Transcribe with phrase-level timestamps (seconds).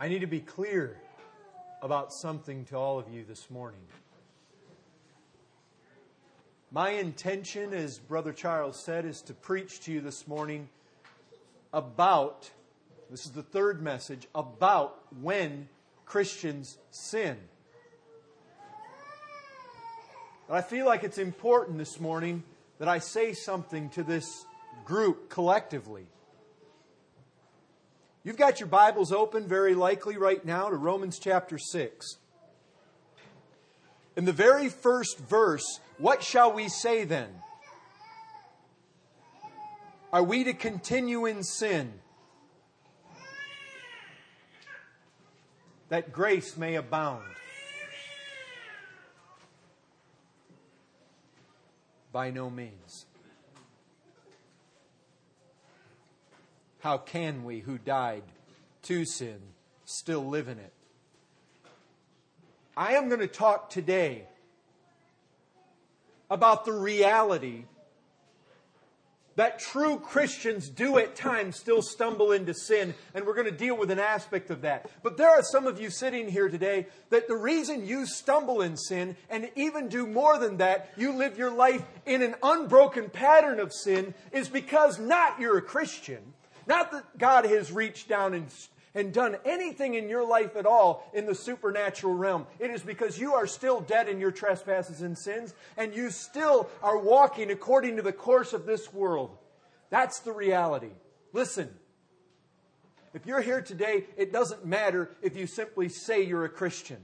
[0.00, 0.96] I need to be clear
[1.82, 3.80] about something to all of you this morning.
[6.70, 10.68] My intention, as Brother Charles said, is to preach to you this morning
[11.72, 12.48] about,
[13.10, 15.68] this is the third message, about when
[16.06, 17.36] Christians sin.
[20.46, 22.44] But I feel like it's important this morning
[22.78, 24.46] that I say something to this
[24.84, 26.06] group collectively.
[28.24, 32.16] You've got your Bibles open very likely right now to Romans chapter 6.
[34.16, 37.28] In the very first verse, what shall we say then?
[40.12, 41.92] Are we to continue in sin
[45.88, 47.24] that grace may abound?
[52.10, 53.06] By no means.
[56.80, 58.22] How can we, who died
[58.82, 59.38] to sin,
[59.84, 60.72] still live in it?
[62.76, 64.24] I am going to talk today
[66.30, 67.64] about the reality
[69.34, 73.76] that true Christians do at times still stumble into sin, and we're going to deal
[73.76, 74.90] with an aspect of that.
[75.04, 78.76] But there are some of you sitting here today that the reason you stumble in
[78.76, 83.60] sin, and even do more than that, you live your life in an unbroken pattern
[83.60, 86.34] of sin, is because not you're a Christian,
[86.68, 88.46] not that God has reached down and
[88.94, 92.46] and done anything in your life at all in the supernatural realm.
[92.58, 96.68] It is because you are still dead in your trespasses and sins, and you still
[96.82, 99.36] are walking according to the course of this world.
[99.90, 100.90] That's the reality.
[101.32, 101.68] Listen,
[103.14, 106.98] if you're here today, it doesn't matter if you simply say you're a Christian.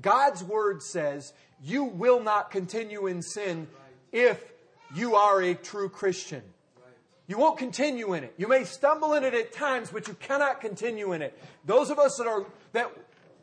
[0.00, 3.66] God's word says you will not continue in sin
[4.12, 4.42] if
[4.94, 6.42] you are a true Christian.
[7.26, 8.34] You won't continue in it.
[8.36, 11.36] You may stumble in it at times, but you cannot continue in it.
[11.64, 12.90] Those of us that are, that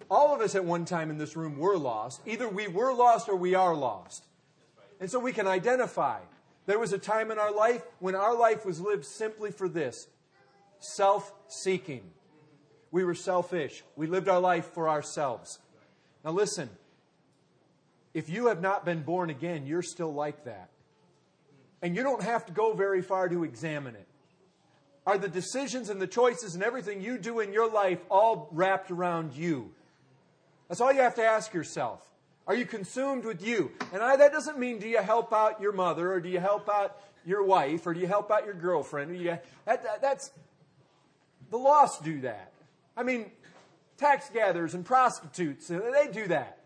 [0.09, 2.21] all of us at one time in this room were lost.
[2.25, 4.25] Either we were lost or we are lost.
[5.01, 6.19] And so we can identify.
[6.65, 10.07] There was a time in our life when our life was lived simply for this
[10.79, 12.03] self seeking.
[12.91, 13.83] We were selfish.
[13.95, 15.59] We lived our life for ourselves.
[16.23, 16.69] Now, listen,
[18.13, 20.69] if you have not been born again, you're still like that.
[21.83, 24.07] And you don't have to go very far to examine it.
[25.05, 28.89] Are the decisions and the choices and everything you do in your life all wrapped
[28.89, 29.69] around you?
[30.69, 32.01] That's all you have to ask yourself.
[32.47, 33.71] Are you consumed with you?
[33.91, 36.69] And I, that doesn't mean do you help out your mother or do you help
[36.69, 39.17] out your wife or do you help out your girlfriend?
[39.17, 40.31] You, that, that, that's
[41.51, 42.53] the lost do that.
[42.95, 43.29] I mean,
[43.97, 46.62] tax gatherers and prostitutes, they do that.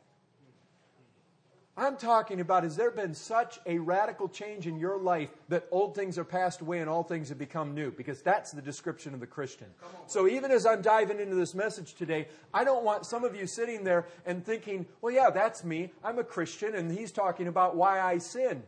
[1.78, 5.94] I'm talking about has there been such a radical change in your life that old
[5.94, 7.92] things are passed away and all things have become new?
[7.92, 9.68] Because that's the description of the Christian.
[10.08, 13.46] So even as I'm diving into this message today, I don't want some of you
[13.46, 15.92] sitting there and thinking, well, yeah, that's me.
[16.04, 18.64] I'm a Christian and he's talking about why I sin.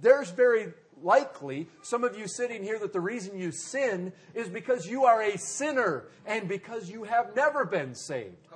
[0.00, 4.86] There's very likely some of you sitting here that the reason you sin is because
[4.86, 8.47] you are a sinner and because you have never been saved.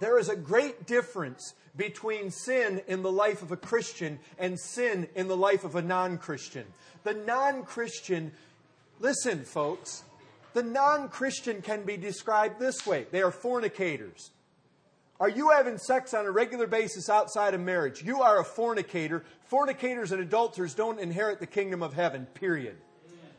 [0.00, 5.08] There is a great difference between sin in the life of a Christian and sin
[5.14, 6.64] in the life of a non Christian.
[7.04, 8.32] The non Christian,
[9.00, 10.04] listen, folks,
[10.54, 14.30] the non Christian can be described this way they are fornicators.
[15.20, 18.02] Are you having sex on a regular basis outside of marriage?
[18.02, 19.24] You are a fornicator.
[19.46, 22.76] Fornicators and adulterers don't inherit the kingdom of heaven, period.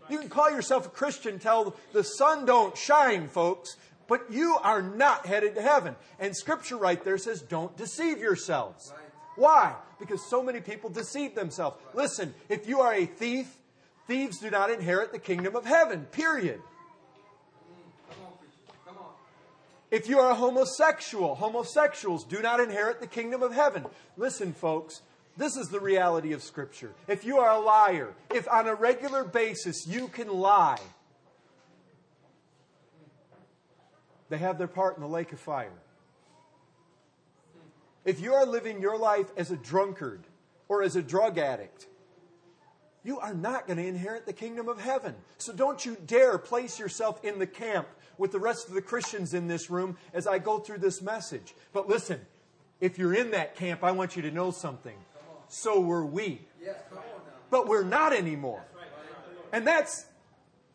[0.10, 3.78] You can call yourself a Christian tell the sun don't shine, folks,
[4.10, 5.96] but you are not headed to heaven.
[6.20, 8.92] And scripture right there says, don't deceive yourselves.
[9.38, 9.76] Why?
[10.00, 11.78] Because so many people deceive themselves.
[11.94, 13.56] Listen, if you are a thief,
[14.08, 16.60] thieves do not inherit the kingdom of heaven, period.
[19.92, 23.86] If you are a homosexual, homosexuals do not inherit the kingdom of heaven.
[24.18, 25.02] Listen, folks,
[25.36, 26.92] this is the reality of Scripture.
[27.08, 30.82] If you are a liar, if on a regular basis you can lie,
[34.30, 35.74] they have their part in the lake of fire.
[38.06, 40.26] If you are living your life as a drunkard
[40.68, 41.88] or as a drug addict,
[43.04, 45.16] you are not going to inherit the kingdom of heaven.
[45.38, 47.88] So don't you dare place yourself in the camp
[48.18, 51.56] with the rest of the Christians in this room as I go through this message.
[51.72, 52.20] But listen,
[52.82, 54.96] if you're in that camp, I want you to know something.
[55.48, 56.42] So were we.
[57.50, 58.64] But we're not anymore.
[59.52, 60.06] And that's,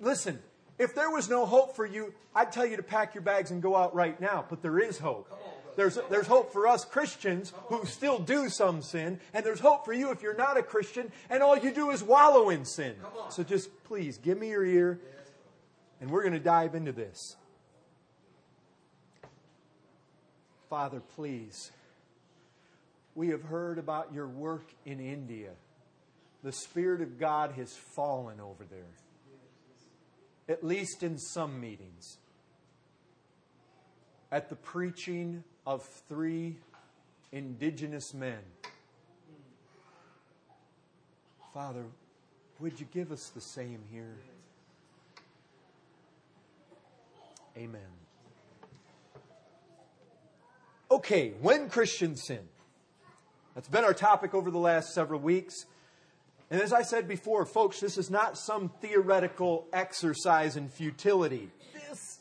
[0.00, 0.40] listen,
[0.78, 3.62] if there was no hope for you, I'd tell you to pack your bags and
[3.62, 5.30] go out right now, but there is hope.
[5.76, 9.92] There's, there's hope for us Christians who still do some sin, and there's hope for
[9.92, 12.94] you if you're not a Christian and all you do is wallow in sin.
[13.30, 15.00] So just please give me your ear,
[16.00, 17.36] and we're going to dive into this.
[20.70, 21.70] Father, please,
[23.14, 25.50] we have heard about your work in India.
[26.42, 28.80] The Spirit of God has fallen over there,
[30.48, 32.18] at least in some meetings.
[34.30, 36.56] At the preaching of three
[37.32, 38.38] indigenous men.
[41.52, 41.84] Father,
[42.58, 44.16] would you give us the same here?
[47.56, 47.80] Amen.
[50.90, 52.40] Okay, when Christians sin.
[53.54, 55.64] That's been our topic over the last several weeks.
[56.54, 61.50] And as I said before, folks, this is not some theoretical exercise in futility.
[61.72, 62.20] This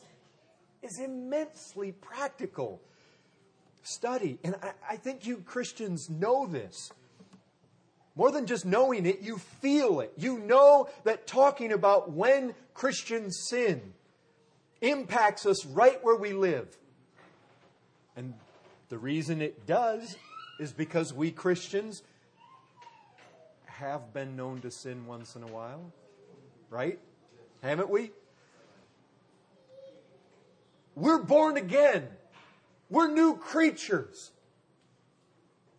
[0.82, 2.82] is immensely practical
[3.84, 4.40] study.
[4.42, 6.90] And I, I, think you Christians know this.
[8.16, 10.12] More than just knowing it, you feel it.
[10.16, 13.92] You know that talking about when Christians sin
[14.80, 16.76] impacts us right where we live.
[18.16, 18.34] And
[18.88, 20.16] the reason it does
[20.58, 22.02] is because we Christians
[23.78, 25.92] have been known to sin once in a while,
[26.70, 26.98] right?
[27.62, 28.12] Haven't we?
[30.94, 32.06] We're born again.
[32.88, 34.30] We're new creatures.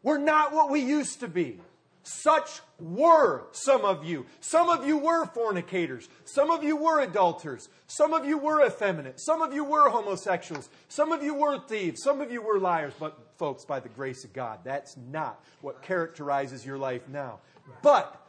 [0.03, 1.59] We're not what we used to be.
[2.03, 4.27] Such were some of you.
[4.39, 6.07] Some of you were fornicators.
[6.25, 7.67] Some of you were adulterers.
[7.87, 9.19] Some of you were effeminate.
[9.19, 10.69] Some of you were homosexuals.
[10.87, 12.03] Some of you were thieves.
[12.03, 12.93] Some of you were liars.
[12.99, 17.39] But, folks, by the grace of God, that's not what characterizes your life now.
[17.81, 18.21] But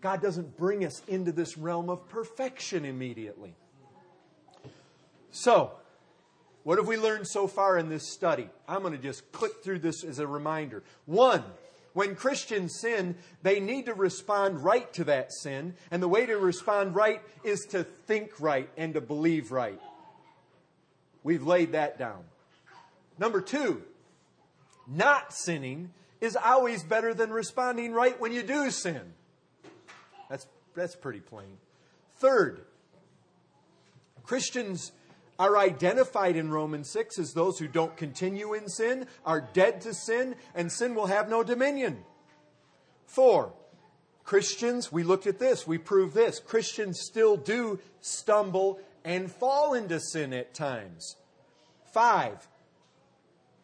[0.00, 3.54] God doesn't bring us into this realm of perfection immediately.
[5.30, 5.72] So,
[6.64, 8.48] what have we learned so far in this study?
[8.68, 10.82] I'm going to just click through this as a reminder.
[11.06, 11.42] One,
[11.92, 15.74] when Christians sin, they need to respond right to that sin.
[15.90, 19.80] And the way to respond right is to think right and to believe right.
[21.22, 22.24] We've laid that down.
[23.18, 23.82] Number two,
[24.86, 25.90] not sinning
[26.22, 29.02] is always better than responding right when you do sin.
[30.30, 31.58] That's, that's pretty plain.
[32.16, 32.64] Third,
[34.22, 34.92] Christians
[35.36, 39.92] are identified in Romans 6 as those who don't continue in sin, are dead to
[39.92, 42.04] sin, and sin will have no dominion.
[43.04, 43.52] Four,
[44.22, 46.38] Christians, we looked at this, we proved this.
[46.38, 51.16] Christians still do stumble and fall into sin at times.
[51.92, 52.46] Five,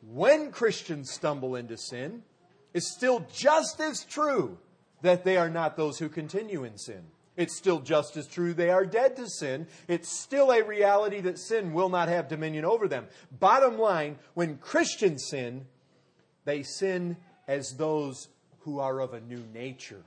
[0.03, 2.25] when Christians stumble into sin,
[2.75, 4.59] it's still just as true
[5.03, 7.03] that they are not those who continue in sin.
[7.37, 9.69] It's still just as true they are dead to sin.
[9.87, 13.07] It's still a reality that sin will not have dominion over them.
[13.39, 15.67] Bottom line, when Christians sin,
[16.45, 17.17] they sin
[17.47, 18.29] as those
[18.61, 20.03] who are of a new nature.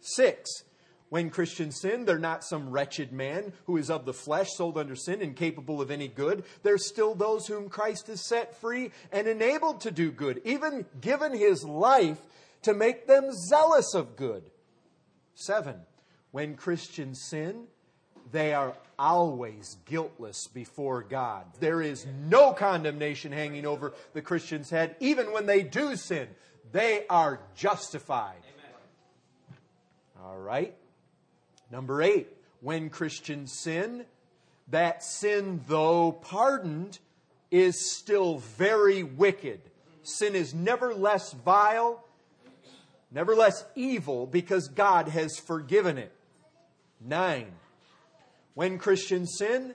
[0.00, 0.64] Six,
[1.10, 4.94] when Christians sin, they're not some wretched man who is of the flesh, sold under
[4.94, 6.44] sin, incapable of any good.
[6.62, 11.36] They're still those whom Christ has set free and enabled to do good, even given
[11.36, 12.20] his life
[12.62, 14.44] to make them zealous of good.
[15.34, 15.80] Seven,
[16.30, 17.64] when Christians sin,
[18.30, 21.44] they are always guiltless before God.
[21.58, 26.28] There is no condemnation hanging over the Christian's head, even when they do sin.
[26.70, 28.42] They are justified.
[28.44, 29.58] Amen.
[30.22, 30.76] All right.
[31.70, 32.28] Number eight,
[32.60, 34.04] when Christians sin,
[34.68, 36.98] that sin, though pardoned,
[37.50, 39.60] is still very wicked.
[40.02, 42.04] Sin is never less vile,
[43.10, 46.12] never less evil, because God has forgiven it.
[47.00, 47.46] 9.
[48.54, 49.74] When Christians sin,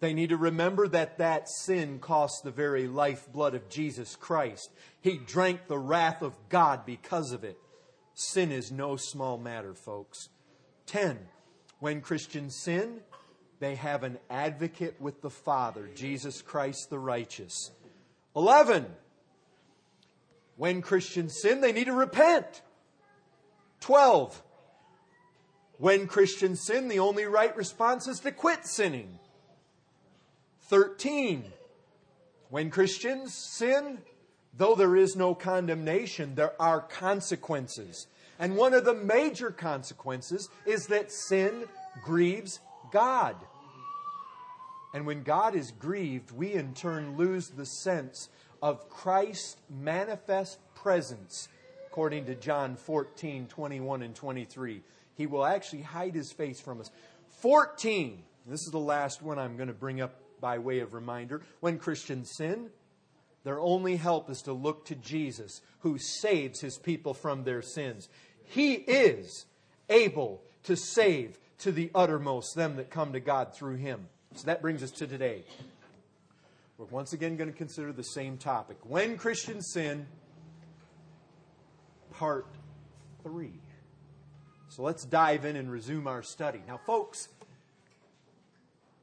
[0.00, 4.70] they need to remember that that sin cost the very lifeblood of Jesus Christ.
[5.00, 7.58] He drank the wrath of God because of it.
[8.14, 10.28] Sin is no small matter, folks.
[10.86, 11.18] 10.
[11.80, 13.00] When Christians sin,
[13.60, 17.70] they have an advocate with the Father, Jesus Christ the righteous.
[18.34, 18.86] 11.
[20.56, 22.62] When Christians sin, they need to repent.
[23.80, 24.42] 12.
[25.78, 29.18] When Christians sin, the only right response is to quit sinning.
[30.62, 31.44] 13.
[32.48, 33.98] When Christians sin,
[34.56, 38.06] though there is no condemnation, there are consequences.
[38.38, 41.64] And one of the major consequences is that sin
[42.04, 42.60] grieves
[42.92, 43.36] God.
[44.94, 48.28] And when God is grieved, we in turn lose the sense
[48.62, 51.48] of Christ's manifest presence,
[51.86, 54.82] according to John 14, 21, and 23.
[55.14, 56.90] He will actually hide his face from us.
[57.40, 58.22] 14.
[58.46, 61.42] This is the last one I'm going to bring up by way of reminder.
[61.60, 62.70] When Christians sin,
[63.44, 68.08] their only help is to look to Jesus, who saves his people from their sins.
[68.46, 69.46] He is
[69.88, 74.08] able to save to the uttermost them that come to God through him.
[74.34, 75.44] So that brings us to today.
[76.78, 78.76] We're once again going to consider the same topic.
[78.82, 80.06] When Christians sin,
[82.12, 82.46] part
[83.22, 83.60] three.
[84.68, 86.60] So let's dive in and resume our study.
[86.68, 87.28] Now, folks,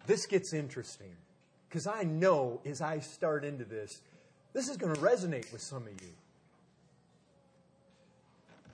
[0.05, 1.15] this gets interesting
[1.67, 4.01] because I know as I start into this,
[4.53, 6.11] this is going to resonate with some of you.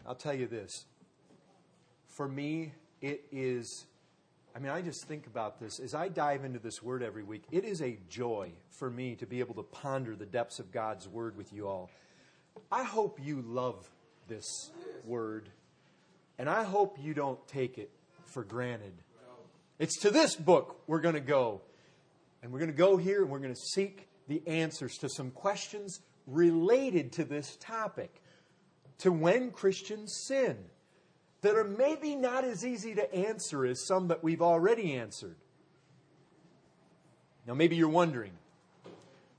[0.09, 0.85] I'll tell you this.
[2.07, 3.85] For me, it is,
[4.55, 5.79] I mean, I just think about this.
[5.79, 9.27] As I dive into this word every week, it is a joy for me to
[9.27, 11.91] be able to ponder the depths of God's word with you all.
[12.71, 13.87] I hope you love
[14.27, 14.71] this
[15.05, 15.47] word,
[16.39, 17.91] and I hope you don't take it
[18.25, 18.93] for granted.
[19.77, 21.61] It's to this book we're going to go.
[22.41, 25.29] And we're going to go here and we're going to seek the answers to some
[25.29, 28.23] questions related to this topic,
[28.99, 30.57] to when Christians sin,
[31.41, 35.37] that are maybe not as easy to answer as some that we've already answered.
[37.47, 38.33] Now, maybe you're wondering,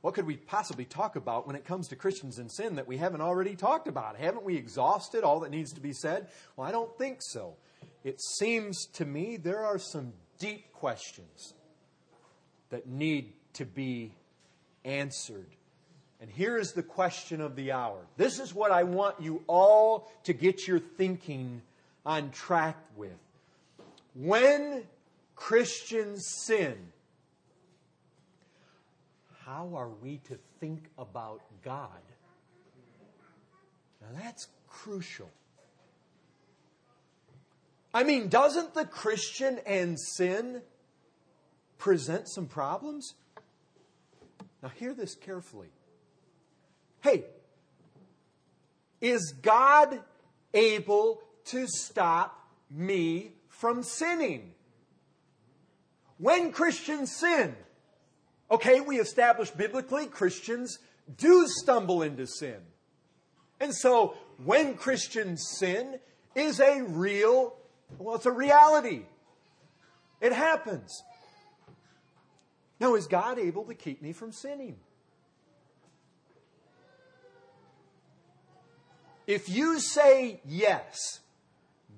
[0.00, 2.96] what could we possibly talk about when it comes to Christians and sin that we
[2.96, 4.16] haven't already talked about?
[4.16, 6.28] Haven't we exhausted all that needs to be said?
[6.56, 7.56] Well, I don't think so.
[8.02, 11.52] It seems to me there are some deep questions
[12.70, 14.14] that need to be
[14.84, 15.48] answered.
[16.20, 17.98] And here is the question of the hour.
[18.16, 21.62] This is what I want you all to get your thinking
[22.04, 23.16] on track with.
[24.14, 24.84] When
[25.34, 26.74] Christians sin,
[29.46, 31.88] how are we to think about God?
[34.02, 35.30] Now that's crucial.
[37.92, 40.62] I mean, doesn't the Christian and sin
[41.78, 43.14] present some problems?
[44.62, 45.68] Now, hear this carefully.
[47.00, 47.24] Hey,
[49.00, 50.00] is God
[50.52, 54.52] able to stop me from sinning?
[56.18, 57.56] When Christians sin,
[58.50, 60.78] okay, we established biblically Christians
[61.16, 62.58] do stumble into sin.
[63.58, 64.14] And so
[64.44, 65.98] when Christians sin
[66.34, 67.54] is a real
[67.98, 69.02] well, it's a reality.
[70.20, 71.02] It happens.
[72.78, 74.76] Now, is God able to keep me from sinning?
[79.30, 81.20] If you say yes,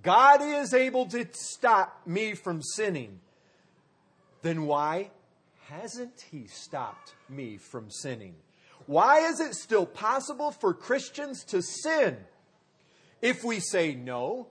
[0.02, 3.20] God is able to stop me from sinning,
[4.42, 5.08] then why
[5.70, 8.34] hasn't He stopped me from sinning?
[8.84, 12.18] Why is it still possible for Christians to sin?
[13.22, 14.48] If we say no,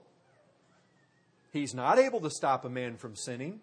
[1.52, 3.60] he's not able to stop a man from sinning,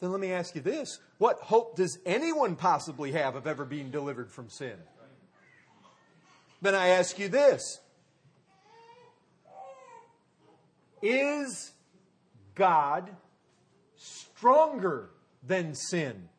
[0.00, 3.92] then let me ask you this what hope does anyone possibly have of ever being
[3.92, 4.74] delivered from sin?
[6.62, 7.78] Then I ask you this
[11.04, 11.72] Is
[12.54, 13.10] God
[13.94, 15.10] stronger
[15.46, 16.30] than sin?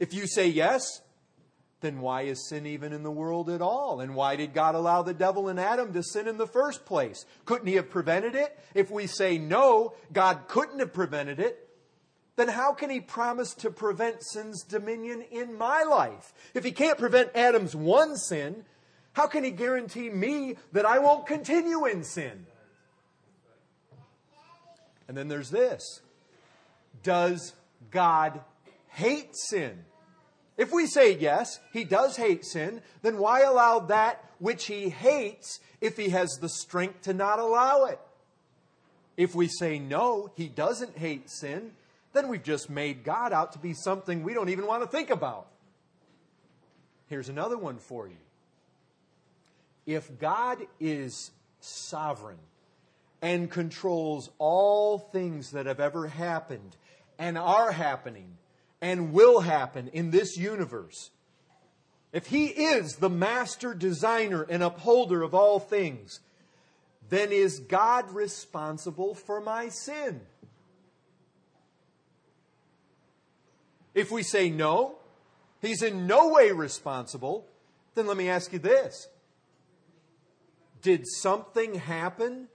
[0.00, 1.02] If you say yes,
[1.82, 4.00] then why is sin even in the world at all?
[4.00, 7.24] And why did God allow the devil and Adam to sin in the first place?
[7.44, 8.58] Couldn't he have prevented it?
[8.74, 11.68] If we say no, God couldn't have prevented it,
[12.34, 16.34] then how can he promise to prevent sin's dominion in my life?
[16.54, 18.64] If he can't prevent Adam's one sin,
[19.12, 22.46] how can he guarantee me that I won't continue in sin?
[25.08, 26.00] And then there's this
[27.02, 27.54] Does
[27.90, 28.40] God
[28.88, 29.84] hate sin?
[30.56, 35.60] If we say yes, he does hate sin, then why allow that which he hates
[35.80, 38.00] if he has the strength to not allow it?
[39.16, 41.72] If we say no, he doesn't hate sin,
[42.14, 45.10] then we've just made God out to be something we don't even want to think
[45.10, 45.48] about.
[47.08, 48.16] Here's another one for you.
[49.84, 52.38] If God is sovereign
[53.22, 56.76] and controls all things that have ever happened
[57.18, 58.36] and are happening,
[58.80, 61.10] and will happen in this universe,
[62.12, 66.20] if He is the master designer and upholder of all things,
[67.08, 70.20] then is God responsible for my sin?
[73.94, 74.96] If we say no,
[75.62, 77.46] He's in no way responsible,
[77.94, 79.08] then let me ask you this
[80.82, 82.48] Did something happen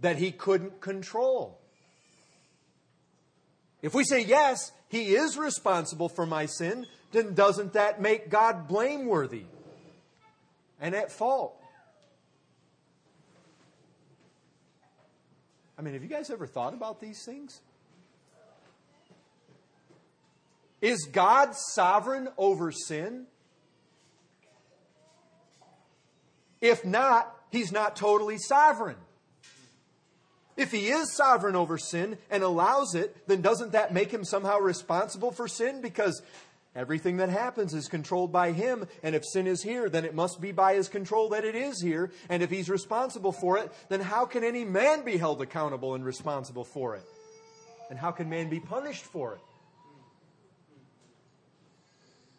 [0.00, 1.58] that He couldn't control?
[3.80, 8.66] If we say yes, he is responsible for my sin, then doesn't that make God
[8.66, 9.44] blameworthy
[10.80, 11.54] and at fault?
[15.78, 17.60] I mean, have you guys ever thought about these things?
[20.80, 23.26] Is God sovereign over sin?
[26.60, 28.96] If not, he's not totally sovereign.
[30.58, 34.58] If he is sovereign over sin and allows it, then doesn't that make him somehow
[34.58, 35.80] responsible for sin?
[35.80, 36.20] Because
[36.76, 40.40] Everything that happens is controlled by Him, and if sin is here, then it must
[40.40, 44.00] be by His control that it is here, and if He's responsible for it, then
[44.00, 47.02] how can any man be held accountable and responsible for it?
[47.90, 49.40] And how can man be punished for it?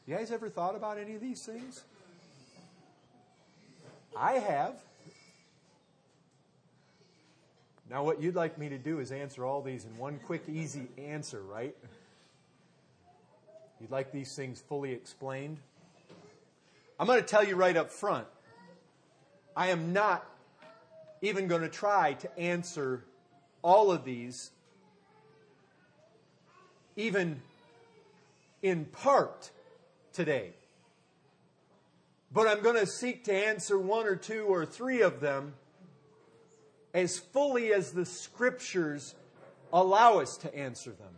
[0.06, 1.84] You guys ever thought about any of these things?
[4.16, 4.76] I have.
[7.90, 10.88] Now, what you'd like me to do is answer all these in one quick, easy
[11.00, 11.76] answer, right?
[13.82, 15.58] You'd like these things fully explained?
[17.00, 18.28] I'm going to tell you right up front
[19.56, 20.24] I am not
[21.22, 23.04] even going to try to answer
[23.62, 24.52] all of these,
[26.96, 27.42] even
[28.62, 29.50] in part
[30.14, 30.52] today.
[32.32, 35.56] But I'm going to seek to answer one or two or three of them
[36.94, 39.16] as fully as the scriptures
[39.72, 41.14] allow us to answer them.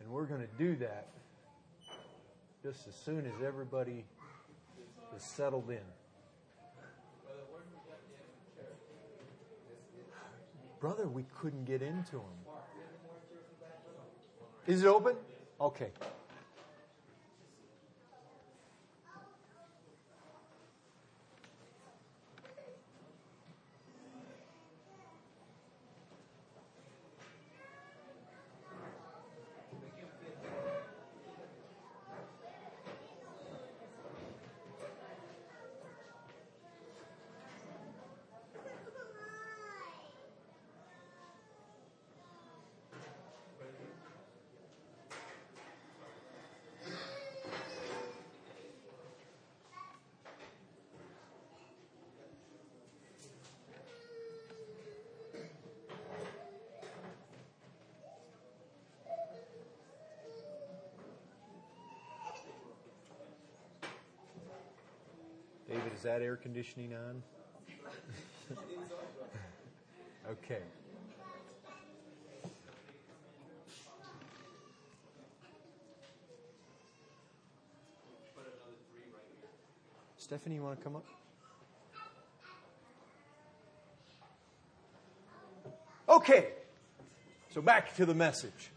[0.00, 1.08] And we're going to do that
[2.62, 4.04] just as soon as everybody
[5.16, 5.78] is settled in.
[10.78, 12.22] Brother, we couldn't get into them.
[14.66, 15.16] Is it open?
[15.60, 15.90] Okay.
[65.68, 67.22] David, is that air conditioning on?
[70.30, 70.62] okay.
[80.16, 81.04] Stephanie, you want to come up?
[86.08, 86.48] Okay.
[87.52, 88.70] So back to the message.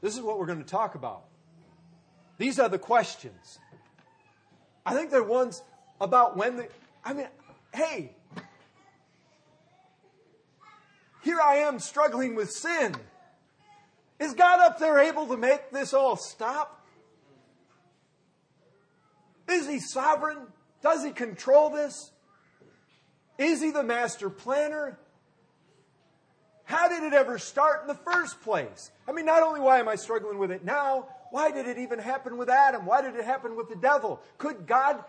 [0.00, 1.24] This is what we're going to talk about.
[2.38, 3.58] These are the questions.
[4.84, 5.62] I think they're ones
[6.00, 6.68] about when the,
[7.04, 7.28] I mean,
[7.74, 8.12] hey,
[11.22, 12.94] here I am struggling with sin.
[14.20, 16.86] Is God up there able to make this all stop?
[19.48, 20.38] Is He sovereign?
[20.82, 22.10] Does He control this?
[23.38, 24.98] Is He the master planner?
[26.64, 28.90] How did it ever start in the first place?
[29.08, 31.98] I mean, not only why am I struggling with it now, why did it even
[31.98, 32.86] happen with Adam?
[32.86, 34.20] Why did it happen with the devil?
[34.38, 35.02] Could God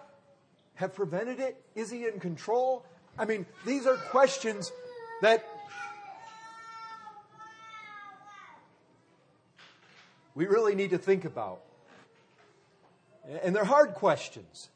[0.75, 1.61] have prevented it?
[1.75, 2.85] Is he in control?
[3.17, 4.71] I mean, these are questions
[5.21, 5.47] that
[10.35, 11.61] we really need to think about.
[13.43, 14.69] And they're hard questions.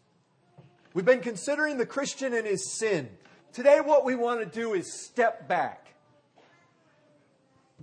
[0.93, 3.09] We've been considering the Christian and his sin.
[3.53, 5.93] Today, what we want to do is step back.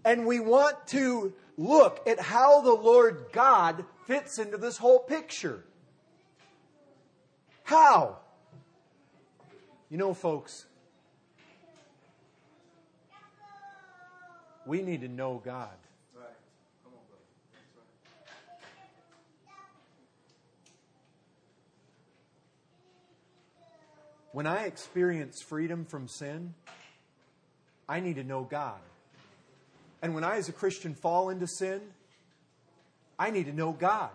[0.04, 5.62] And we want to look at how the Lord God fits into this whole picture.
[7.64, 8.18] How?
[9.90, 10.64] You know, folks,
[14.64, 15.68] we need to know God.
[24.30, 26.54] When I experience freedom from sin,
[27.88, 28.78] I need to know God.
[30.00, 31.80] And when I, as a Christian, fall into sin,
[33.18, 34.10] I need to know God.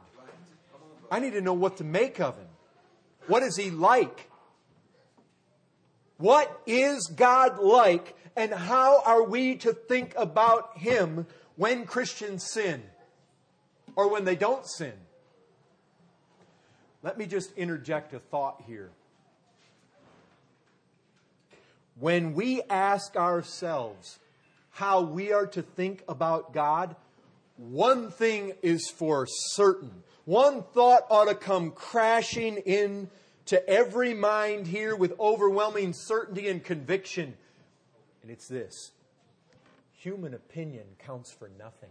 [1.11, 2.47] I need to know what to make of Him.
[3.27, 4.29] What is He like?
[6.17, 12.81] What is God like, and how are we to think about Him when Christians sin
[13.95, 14.93] or when they don't sin?
[17.01, 18.91] Let me just interject a thought here.
[21.99, 24.17] When we ask ourselves,
[24.73, 26.95] how we are to think about God,
[27.57, 30.03] one thing is for certain.
[30.25, 33.09] One thought ought to come crashing in
[33.45, 37.35] to every mind here with overwhelming certainty and conviction.
[38.21, 38.91] And it's this
[39.93, 41.89] human opinion counts for nothing.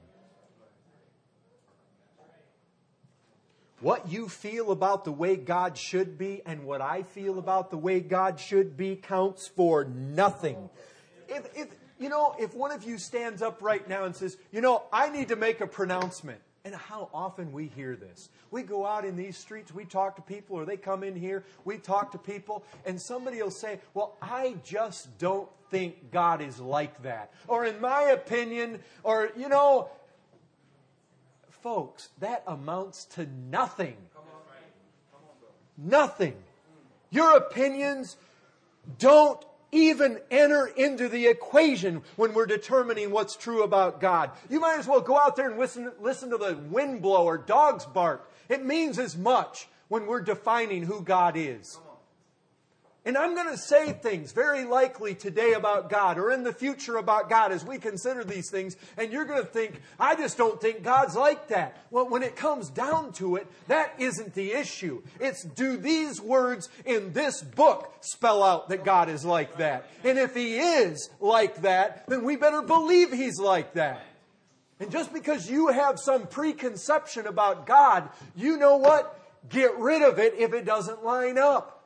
[3.83, 7.77] what you feel about the way God should be and what I feel about the
[7.77, 10.71] way God should be counts for nothing.
[11.29, 11.69] If, if,
[12.03, 15.09] you know, if one of you stands up right now and says, you know, I
[15.09, 18.29] need to make a pronouncement, and how often we hear this.
[18.51, 21.45] We go out in these streets, we talk to people, or they come in here,
[21.65, 26.61] we talk to people, and somebody will say, Well, I just don't think God is
[26.61, 27.33] like that.
[27.49, 29.89] Or in my opinion, or, you know,
[31.63, 33.97] folks, that amounts to nothing.
[35.77, 36.35] Nothing.
[37.11, 38.17] Your opinions
[38.99, 44.31] don't even enter into the equation when we're determining what's true about God.
[44.51, 47.39] You might as well go out there and listen, listen to the wind blow or
[47.39, 48.31] dogs bark.
[48.49, 51.79] It means as much when we're defining who God is.
[53.05, 56.99] And I'm going to say things very likely today about God or in the future
[56.99, 58.77] about God as we consider these things.
[58.97, 61.77] And you're going to think, I just don't think God's like that.
[61.91, 65.03] Well, when it comes down to it, that isn't the issue.
[65.19, 69.89] It's do these words in this book spell out that God is like that?
[70.05, 74.01] And if He is like that, then we better believe He's like that.
[74.79, 79.19] And just because you have some preconception about God, you know what?
[79.49, 81.82] Get rid of it if it doesn't line up.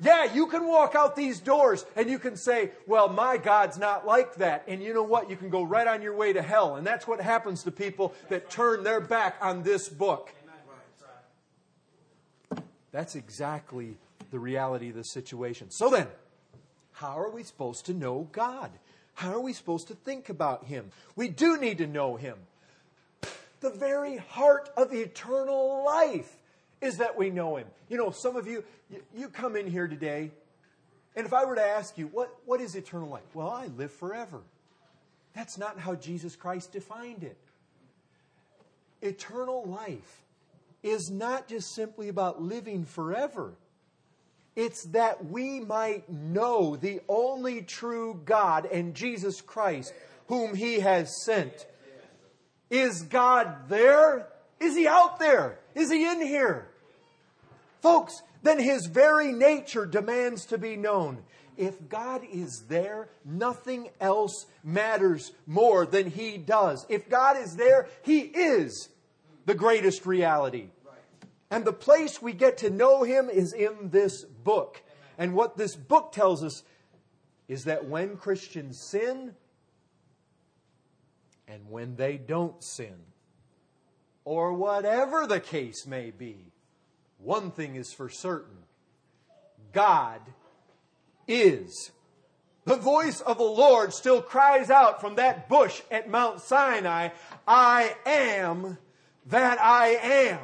[0.00, 4.06] Yeah, you can walk out these doors and you can say, well, my God's not
[4.06, 4.64] like that.
[4.68, 5.28] And you know what?
[5.28, 6.76] You can go right on your way to hell.
[6.76, 10.32] And that's what happens to people that turn their back on this book.
[12.92, 13.96] That's exactly
[14.30, 15.70] the reality of the situation.
[15.70, 16.06] So then,
[16.92, 18.70] how are we supposed to know God?
[19.14, 20.90] How are we supposed to think about Him?
[21.16, 22.36] We do need to know Him.
[23.60, 26.37] The very heart of eternal life
[26.80, 27.66] is that we know Him.
[27.88, 28.64] You know, some of you,
[29.14, 30.30] you come in here today,
[31.16, 33.34] and if I were to ask you, what, what is eternal life?
[33.34, 34.40] Well, I live forever.
[35.34, 37.36] That's not how Jesus Christ defined it.
[39.02, 40.22] Eternal life
[40.82, 43.54] is not just simply about living forever.
[44.56, 49.92] It's that we might know the only true God and Jesus Christ,
[50.26, 51.66] whom He has sent.
[52.70, 54.28] Is God there?
[54.60, 55.58] Is He out there?
[55.74, 56.67] Is He in here?
[57.80, 61.22] Folks, then his very nature demands to be known.
[61.56, 66.86] If God is there, nothing else matters more than he does.
[66.88, 68.88] If God is there, he is
[69.44, 70.68] the greatest reality.
[71.50, 74.82] And the place we get to know him is in this book.
[75.16, 76.62] And what this book tells us
[77.48, 79.34] is that when Christians sin
[81.48, 82.94] and when they don't sin,
[84.24, 86.52] or whatever the case may be,
[87.18, 88.56] one thing is for certain
[89.72, 90.20] God
[91.26, 91.90] is.
[92.64, 97.10] The voice of the Lord still cries out from that bush at Mount Sinai
[97.46, 98.78] I am
[99.26, 100.40] that I am.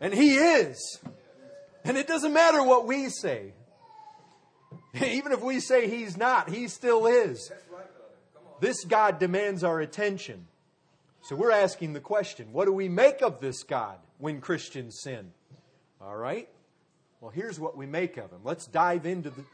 [0.00, 1.00] And He is.
[1.84, 3.52] And it doesn't matter what we say.
[4.94, 7.50] Even if we say He's not, He still is.
[8.60, 10.46] This God demands our attention.
[11.22, 15.32] So we're asking the question what do we make of this God when Christians sin?
[16.04, 16.48] All right?
[17.20, 18.40] Well, here's what we make of him.
[18.42, 19.44] Let's dive into the,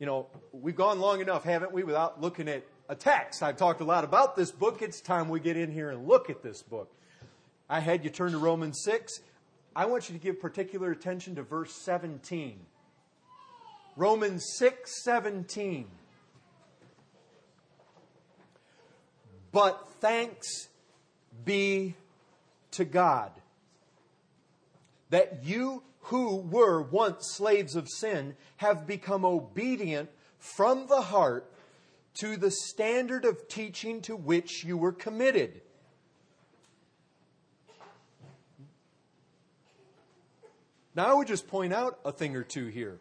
[0.00, 3.42] you know, we've gone long enough, haven't we, without looking at a text.
[3.42, 4.82] I've talked a lot about this book.
[4.82, 6.92] It's time we get in here and look at this book.
[7.68, 9.20] I had you turn to Romans 6.
[9.76, 12.58] I want you to give particular attention to verse 17.
[13.96, 15.86] Romans 6 17.
[19.52, 20.68] But thanks
[21.44, 21.94] be
[22.72, 23.30] to God
[25.16, 31.50] that you who were once slaves of sin have become obedient from the heart
[32.12, 35.62] to the standard of teaching to which you were committed.
[40.94, 42.98] Now, I would just point out a thing or two here.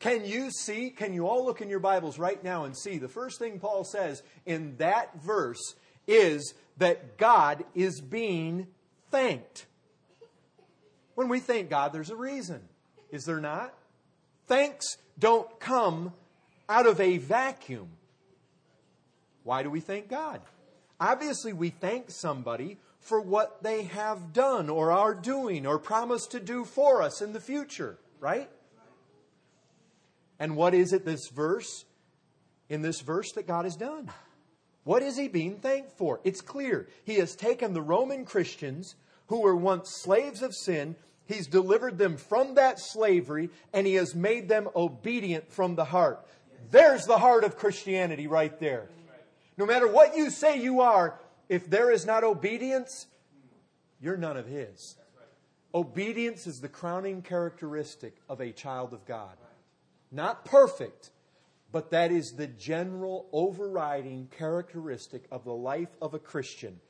[0.00, 3.08] Can you see, can you all look in your Bibles right now and see the
[3.08, 8.66] first thing Paul says in that verse is that God is being
[9.10, 9.64] thanked.
[11.20, 12.62] When we thank God, there's a reason.
[13.10, 13.74] Is there not?
[14.46, 16.14] Thanks don't come
[16.66, 17.90] out of a vacuum.
[19.42, 20.40] Why do we thank God?
[20.98, 26.40] Obviously, we thank somebody for what they have done or are doing or promised to
[26.40, 28.48] do for us in the future, right?
[30.38, 31.84] And what is it this verse
[32.70, 34.08] in this verse that God has done?
[34.84, 36.22] What is he being thanked for?
[36.24, 36.88] It's clear.
[37.04, 38.94] He has taken the Roman Christians
[39.26, 40.96] who were once slaves of sin
[41.30, 46.26] He's delivered them from that slavery and he has made them obedient from the heart.
[46.70, 48.88] There's the heart of Christianity right there.
[49.56, 53.06] No matter what you say you are, if there is not obedience,
[54.00, 54.96] you're none of His.
[55.72, 59.36] Obedience is the crowning characteristic of a child of God.
[60.10, 61.10] Not perfect,
[61.70, 66.80] but that is the general overriding characteristic of the life of a Christian.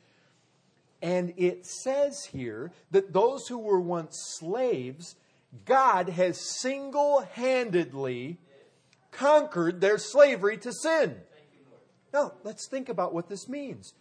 [1.02, 5.16] And it says here that those who were once slaves,
[5.64, 8.38] God has single handedly
[9.10, 11.16] conquered their slavery to sin.
[12.12, 13.94] Now, let's think about what this means.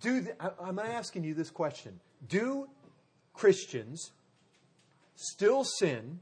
[0.00, 2.68] Do the, I'm asking you this question Do
[3.32, 4.12] Christians
[5.16, 6.20] still sin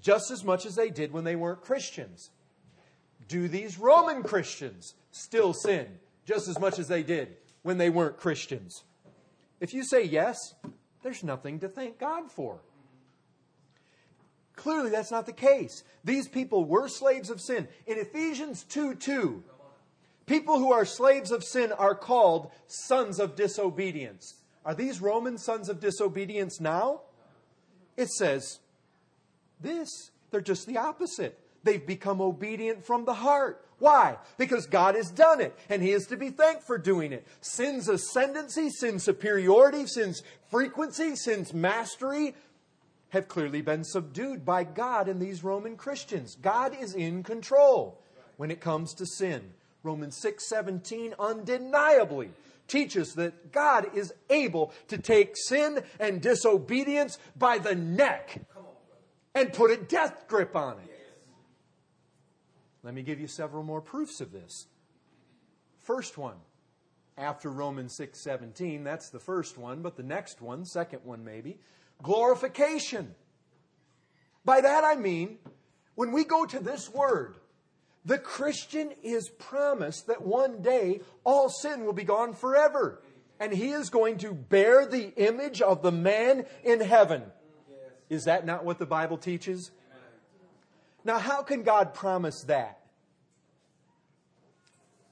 [0.00, 2.30] just as much as they did when they weren't Christians?
[3.28, 5.86] Do these Roman Christians still sin
[6.24, 8.84] just as much as they did when they weren't Christians?
[9.60, 10.54] If you say yes,
[11.02, 12.60] there's nothing to thank God for.
[14.54, 15.84] Clearly, that's not the case.
[16.02, 17.68] These people were slaves of sin.
[17.86, 19.44] In Ephesians 2 2,
[20.24, 24.34] people who are slaves of sin are called sons of disobedience.
[24.64, 27.02] Are these Roman sons of disobedience now?
[27.96, 28.60] It says
[29.60, 30.10] this.
[30.30, 31.38] They're just the opposite.
[31.62, 33.65] They've become obedient from the heart.
[33.78, 34.16] Why?
[34.38, 37.26] Because God has done it, and He is to be thanked for doing it.
[37.40, 42.34] Sin's ascendancy, sin's superiority, sin's frequency, sin's mastery
[43.10, 46.36] have clearly been subdued by God and these Roman Christians.
[46.40, 48.00] God is in control
[48.36, 49.52] when it comes to sin.
[49.82, 52.30] Romans 6:17 undeniably
[52.68, 58.40] teaches that God is able to take sin and disobedience by the neck
[59.34, 60.95] and put a death grip on it.
[62.86, 64.68] Let me give you several more proofs of this.
[65.80, 66.36] First one,
[67.18, 71.58] after Romans 6:17, that's the first one, but the next one, second one maybe,
[72.00, 73.16] glorification.
[74.44, 75.38] By that I mean,
[75.96, 77.38] when we go to this word,
[78.04, 83.02] the Christian is promised that one day all sin will be gone forever.
[83.40, 87.32] And he is going to bear the image of the man in heaven.
[88.08, 89.72] Is that not what the Bible teaches?
[91.06, 92.80] Now, how can God promise that?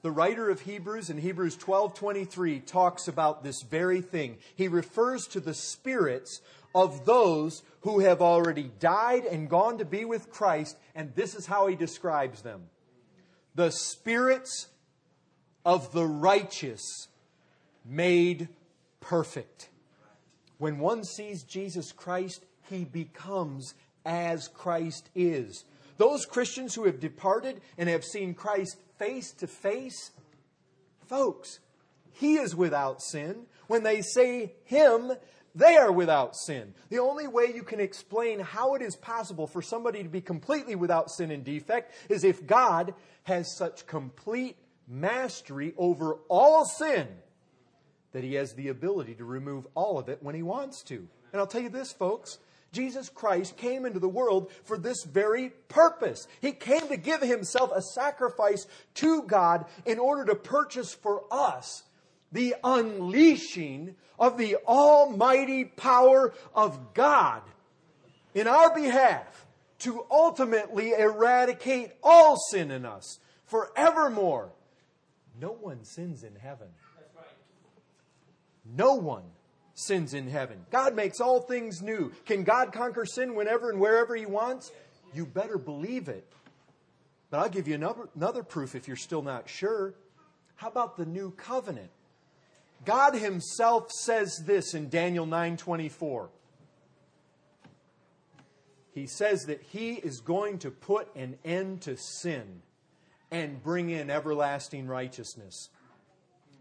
[0.01, 4.37] The writer of Hebrews in Hebrews 12:23 talks about this very thing.
[4.55, 6.41] He refers to the spirits
[6.75, 11.45] of those who have already died and gone to be with Christ, and this is
[11.45, 12.69] how he describes them.
[13.55, 14.67] The spirits
[15.63, 17.07] of the righteous
[17.85, 18.49] made
[18.99, 19.69] perfect.
[20.57, 23.73] When one sees Jesus Christ, he becomes
[24.05, 25.63] as Christ is.
[25.97, 30.11] Those Christians who have departed and have seen Christ face to face,
[31.07, 31.59] folks,
[32.11, 33.45] he is without sin.
[33.67, 35.13] When they say him,
[35.53, 36.73] they are without sin.
[36.89, 40.75] The only way you can explain how it is possible for somebody to be completely
[40.75, 47.07] without sin and defect is if God has such complete mastery over all sin
[48.11, 51.07] that he has the ability to remove all of it when he wants to.
[51.31, 52.37] And I'll tell you this, folks
[52.75, 56.27] Jesus Christ came into the world for this very purpose.
[56.41, 61.83] He came to give himself a sacrifice to God in order to purchase for us
[62.33, 67.41] the unleashing of the almighty power of God
[68.33, 69.45] in our behalf
[69.79, 74.51] to ultimately eradicate all sin in us forevermore.
[75.39, 76.67] No one sins in heaven.
[78.65, 79.23] No one
[79.75, 80.65] sins in heaven.
[80.71, 82.11] God makes all things new.
[82.25, 84.71] Can God conquer sin whenever and wherever He wants?
[85.13, 86.25] You better believe it.
[87.29, 89.93] But I'll give you another, another proof if you're still not sure.
[90.55, 91.89] How about the new covenant?
[92.85, 96.29] God himself says this in Daniel 9:24.
[98.93, 102.61] He says that he is going to put an end to sin
[103.31, 105.69] and bring in everlasting righteousness.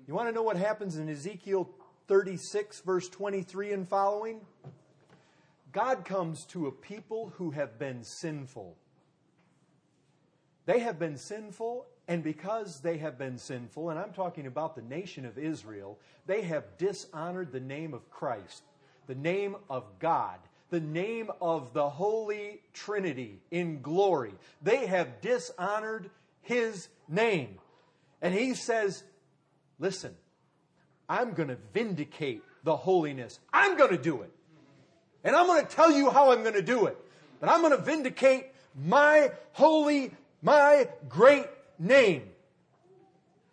[0.08, 1.70] You want to know what happens in Ezekiel
[2.06, 4.40] 36, verse 23 and following,
[5.72, 8.76] God comes to a people who have been sinful.
[10.66, 14.82] They have been sinful, and because they have been sinful, and I'm talking about the
[14.82, 18.62] nation of Israel, they have dishonored the name of Christ,
[19.06, 20.38] the name of God,
[20.70, 24.34] the name of the Holy Trinity in glory.
[24.62, 26.10] They have dishonored
[26.42, 27.58] His name.
[28.22, 29.02] And He says,
[29.78, 30.14] Listen,
[31.08, 33.38] I'm going to vindicate the holiness.
[33.52, 34.30] I'm going to do it.
[35.22, 36.96] And I'm going to tell you how I'm going to do it.
[37.40, 40.12] But I'm going to vindicate my holy,
[40.42, 41.46] my great
[41.78, 42.22] name,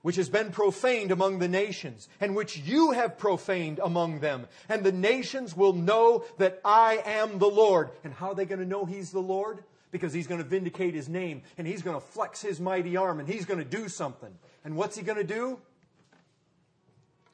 [0.01, 4.47] which has been profaned among the nations, and which you have profaned among them.
[4.67, 7.91] And the nations will know that I am the Lord.
[8.03, 9.63] And how are they going to know He's the Lord?
[9.91, 13.19] Because He's going to vindicate His name, and He's going to flex His mighty arm,
[13.19, 14.33] and He's going to do something.
[14.65, 15.59] And what's He going to do?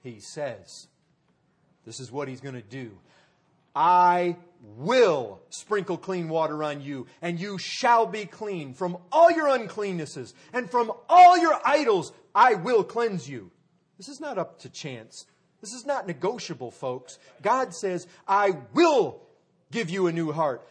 [0.08, 0.88] He says
[1.86, 2.92] This is what he's going to do.
[3.76, 4.38] I
[4.78, 10.34] will sprinkle clean water on you, and you shall be clean from all your uncleannesses,
[10.52, 13.52] and from all your idols I will cleanse you.
[13.98, 15.26] This is not up to chance.
[15.62, 17.20] This is not negotiable, folks.
[17.42, 19.22] God says, I will
[19.72, 20.68] give you a new heart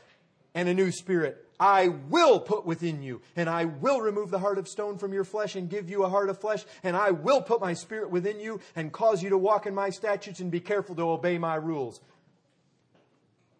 [0.54, 1.45] and a new spirit.
[1.58, 5.24] I will put within you, and I will remove the heart of stone from your
[5.24, 8.40] flesh and give you a heart of flesh, and I will put my spirit within
[8.40, 11.54] you and cause you to walk in my statutes and be careful to obey my
[11.54, 12.00] rules.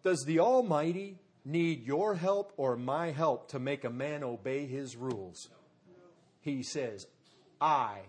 [0.03, 4.95] Does the Almighty need your help or my help to make a man obey his
[4.95, 5.49] rules?
[6.41, 7.07] He says,
[7.59, 7.99] I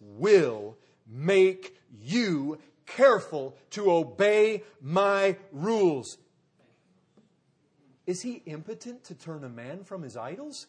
[0.00, 6.18] will make you careful to obey my rules.
[8.10, 10.66] Is he impotent to turn a man from his idols?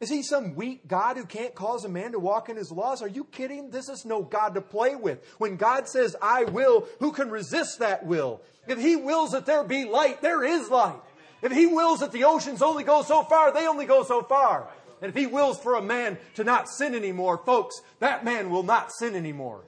[0.00, 3.02] Is he some weak God who can't cause a man to walk in his laws?
[3.02, 3.68] Are you kidding?
[3.68, 5.22] This is no God to play with.
[5.36, 8.40] When God says, I will, who can resist that will?
[8.66, 11.02] If he wills that there be light, there is light.
[11.42, 14.70] If he wills that the oceans only go so far, they only go so far.
[15.02, 18.62] And if he wills for a man to not sin anymore, folks, that man will
[18.62, 19.60] not sin anymore.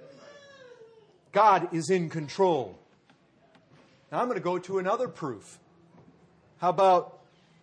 [1.31, 2.79] God is in control.
[4.11, 5.59] Now I'm going to go to another proof.
[6.59, 7.21] How about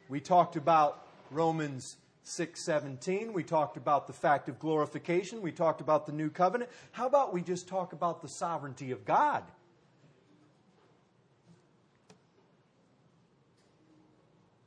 [0.08, 6.06] we talked about Romans 6:17, we talked about the fact of glorification, we talked about
[6.06, 6.72] the new covenant.
[6.94, 9.44] How about we just talk about the sovereignty of God?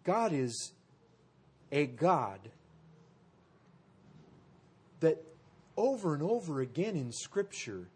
[0.04, 0.72] God is
[1.72, 2.50] a God
[5.00, 5.22] that
[5.74, 7.88] over and over again in Scripture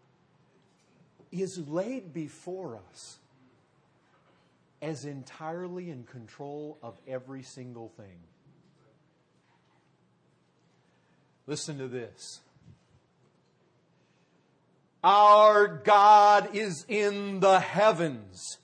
[1.31, 3.19] is laid before us
[4.83, 8.19] as entirely in control of every single thing.
[11.47, 12.41] Listen to this.
[15.01, 18.57] Our God is in the heavens.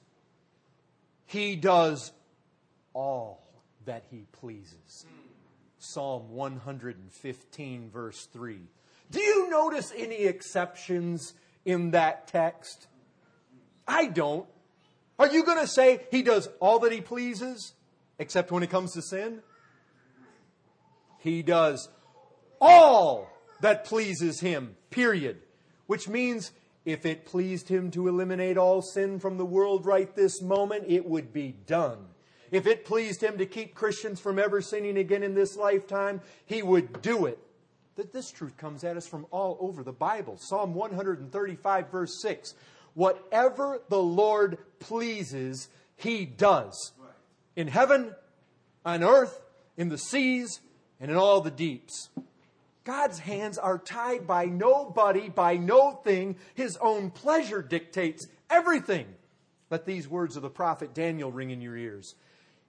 [1.25, 2.11] He does
[2.93, 3.41] all
[3.85, 5.05] that he pleases.
[5.77, 8.59] Psalm 115, verse 3.
[9.09, 12.87] Do you notice any exceptions in that text?
[13.87, 14.47] I don't.
[15.19, 17.73] Are you going to say he does all that he pleases,
[18.17, 19.41] except when it comes to sin?
[21.19, 21.89] He does
[22.61, 23.29] all
[23.59, 25.41] that pleases him, period.
[25.87, 26.51] Which means
[26.85, 31.05] if it pleased him to eliminate all sin from the world right this moment, it
[31.05, 31.97] would be done.
[32.51, 36.63] If it pleased him to keep Christians from ever sinning again in this lifetime, he
[36.63, 37.37] would do it.
[37.95, 40.37] That this truth comes at us from all over the Bible.
[40.37, 42.55] Psalm 135, verse 6.
[42.99, 46.91] Whatever the Lord pleases, he does.
[47.55, 48.13] In heaven,
[48.83, 49.39] on earth,
[49.77, 50.59] in the seas,
[50.99, 52.09] and in all the deeps.
[52.83, 56.35] God's hands are tied by nobody, by no thing.
[56.55, 59.05] His own pleasure dictates everything.
[59.69, 62.15] Let these words of the prophet Daniel ring in your ears.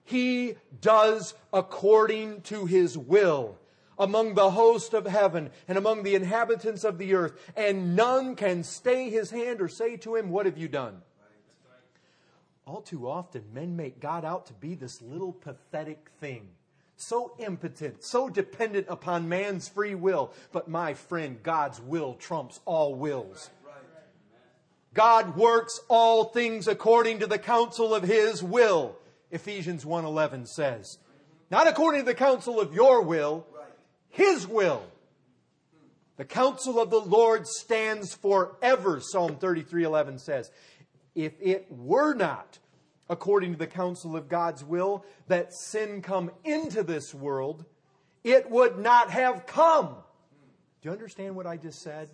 [0.05, 3.57] He does according to his will
[4.01, 8.63] among the host of heaven and among the inhabitants of the earth, and none can
[8.63, 11.01] stay his hand or say to him, What have you done?
[12.65, 16.49] All too often, men make God out to be this little pathetic thing,
[16.97, 20.33] so impotent, so dependent upon man's free will.
[20.51, 23.49] But my friend, God's will trumps all wills.
[24.93, 28.97] God works all things according to the counsel of his will.
[29.29, 30.97] Ephesians 1:11 says.
[31.51, 33.45] Not according to the counsel of your will,
[34.11, 34.83] his will.
[36.17, 40.51] The counsel of the Lord stands forever, Psalm 33:11 says.
[41.15, 42.59] If it were not
[43.09, 47.65] according to the counsel of God's will that sin come into this world,
[48.23, 49.87] it would not have come.
[50.81, 52.09] Do you understand what I just said?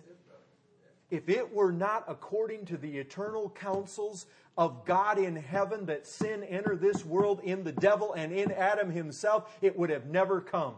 [1.10, 6.42] If it were not according to the eternal counsels of God in heaven that sin
[6.44, 10.74] enter this world in the devil and in Adam himself, it would have never come.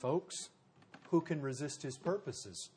[0.00, 0.48] Folks,
[1.10, 2.70] who can resist his purposes?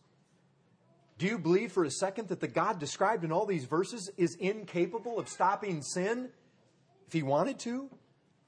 [1.18, 4.36] Do you believe for a second that the God described in all these verses is
[4.36, 6.30] incapable of stopping sin
[7.08, 7.90] if he wanted to?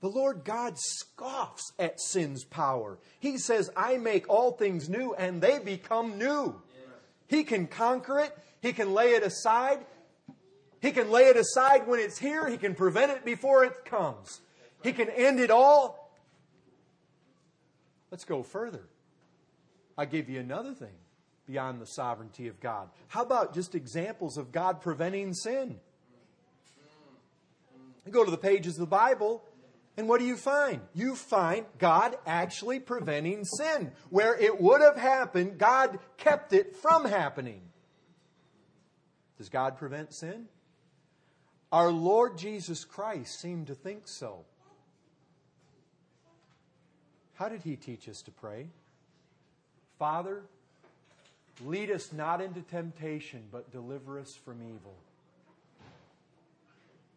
[0.02, 3.00] The Lord God scoffs at sin's power.
[3.20, 6.62] He says, I make all things new, and they become new.
[7.28, 9.86] He can conquer it, He can lay it aside.
[10.82, 14.42] He can lay it aside when it's here, He can prevent it before it comes.
[14.84, 16.05] He can end it all.
[18.16, 18.88] Let's go further.
[19.98, 20.96] I give you another thing
[21.46, 22.88] beyond the sovereignty of God.
[23.10, 25.82] How about just examples of God preventing sin?
[28.06, 29.44] You go to the pages of the Bible,
[29.98, 30.80] And what do you find?
[30.94, 33.92] You find God actually preventing sin.
[34.10, 37.64] Where it would have happened, God kept it from happening.
[39.38, 40.46] Does God prevent sin?
[41.70, 44.46] Our Lord Jesus Christ seemed to think so.
[47.36, 48.68] How did he teach us to pray?
[50.00, 50.44] Father,
[51.64, 54.96] lead us not into temptation, but deliver us from evil.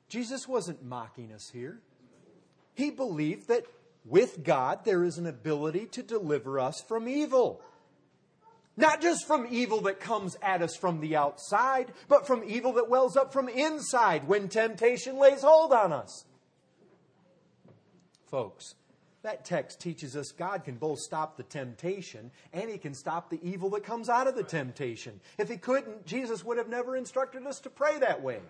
[0.08, 1.78] Jesus wasn't mocking us here.
[2.74, 3.66] He believed that
[4.04, 7.60] with God there is an ability to deliver us from evil.
[8.76, 12.88] Not just from evil that comes at us from the outside, but from evil that
[12.88, 16.24] wells up from inside when temptation lays hold on us.
[18.30, 18.74] Folks,
[19.22, 23.40] that text teaches us God can both stop the temptation and He can stop the
[23.42, 25.20] evil that comes out of the temptation.
[25.38, 28.40] If He couldn't, Jesus would have never instructed us to pray that way.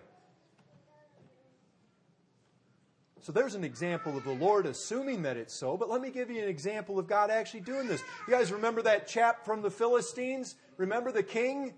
[3.21, 6.29] So there's an example of the Lord assuming that it's so, but let me give
[6.29, 8.01] you an example of God actually doing this.
[8.27, 10.55] You guys remember that chap from the Philistines?
[10.77, 11.73] Remember the king?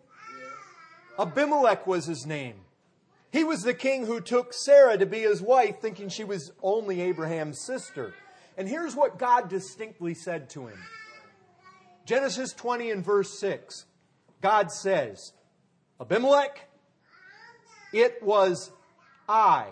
[1.18, 2.56] Abimelech was his name.
[3.32, 7.02] He was the king who took Sarah to be his wife, thinking she was only
[7.02, 8.14] Abraham's sister.
[8.58, 10.80] And here's what God distinctly said to him
[12.06, 13.86] Genesis 20 and verse 6.
[14.42, 15.34] God says,
[16.00, 16.68] Abimelech,
[17.94, 18.72] it was
[19.30, 19.68] I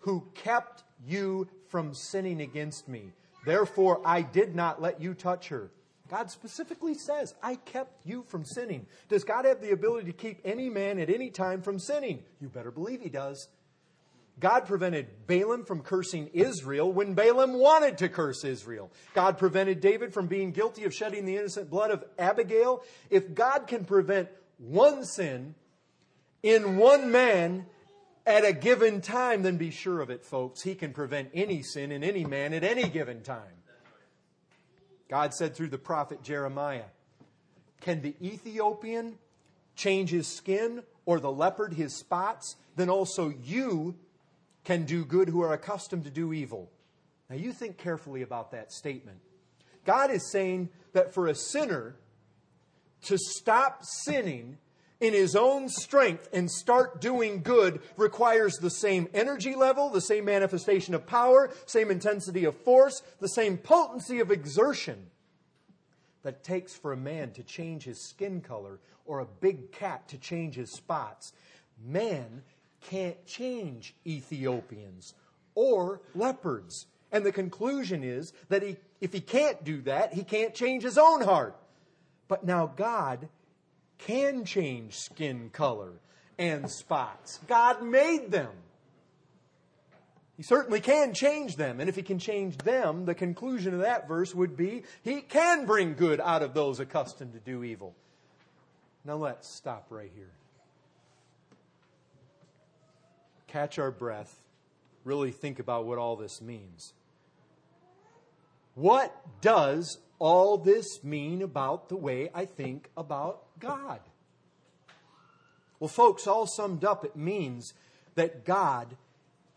[0.00, 3.12] who kept you from sinning against me.
[3.44, 5.70] Therefore, I did not let you touch her.
[6.08, 8.86] God specifically says, I kept you from sinning.
[9.08, 12.22] Does God have the ability to keep any man at any time from sinning?
[12.40, 13.48] You better believe he does.
[14.40, 18.90] God prevented Balaam from cursing Israel when Balaam wanted to curse Israel.
[19.14, 22.82] God prevented David from being guilty of shedding the innocent blood of Abigail.
[23.10, 24.28] If God can prevent
[24.58, 25.54] one sin
[26.42, 27.66] in one man,
[28.28, 30.60] at a given time, then be sure of it, folks.
[30.60, 33.40] He can prevent any sin in any man at any given time.
[35.08, 36.84] God said through the prophet Jeremiah
[37.80, 39.14] Can the Ethiopian
[39.74, 42.56] change his skin or the leopard his spots?
[42.76, 43.96] Then also you
[44.64, 46.70] can do good who are accustomed to do evil.
[47.30, 49.18] Now you think carefully about that statement.
[49.84, 51.96] God is saying that for a sinner
[53.02, 54.58] to stop sinning,
[55.00, 60.24] in his own strength and start doing good requires the same energy level, the same
[60.24, 65.06] manifestation of power, same intensity of force, the same potency of exertion
[66.22, 70.18] that takes for a man to change his skin color or a big cat to
[70.18, 71.32] change his spots.
[71.82, 72.42] Man
[72.80, 75.14] can't change Ethiopians
[75.54, 76.86] or leopards.
[77.10, 80.98] And the conclusion is that he, if he can't do that, he can't change his
[80.98, 81.56] own heart.
[82.28, 83.28] But now God
[83.98, 85.92] can change skin color
[86.38, 87.40] and spots.
[87.48, 88.50] God made them.
[90.36, 91.80] He certainly can change them.
[91.80, 95.66] And if he can change them, the conclusion of that verse would be he can
[95.66, 97.96] bring good out of those accustomed to do evil.
[99.04, 100.30] Now let's stop right here.
[103.48, 104.40] Catch our breath.
[105.04, 106.92] Really think about what all this means.
[108.74, 114.00] What does all this mean about the way I think about God?
[115.80, 117.72] Well, folks, all summed up, it means
[118.14, 118.96] that God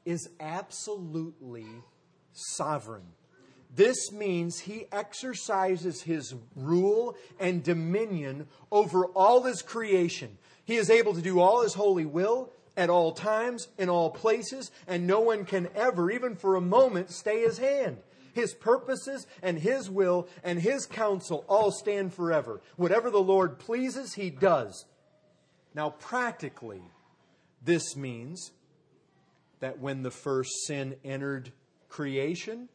[0.06, 1.68] is absolutely
[2.34, 3.06] sovereign.
[3.74, 10.38] This means he exercises his rule and dominion over all his creation.
[10.66, 14.72] He is able to do all his holy will at all times, in all places,
[14.88, 17.98] and no one can ever, even for a moment, stay his hand.
[18.34, 22.62] His purposes and His will and His counsel all stand forever.
[22.76, 24.86] Whatever the Lord pleases, He does.
[25.74, 26.82] Now, practically,
[27.64, 28.52] this means
[29.60, 31.52] that when the first sin entered
[31.90, 32.70] creation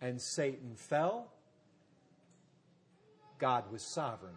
[0.00, 1.32] and Satan fell,
[3.38, 4.34] God was sovereign.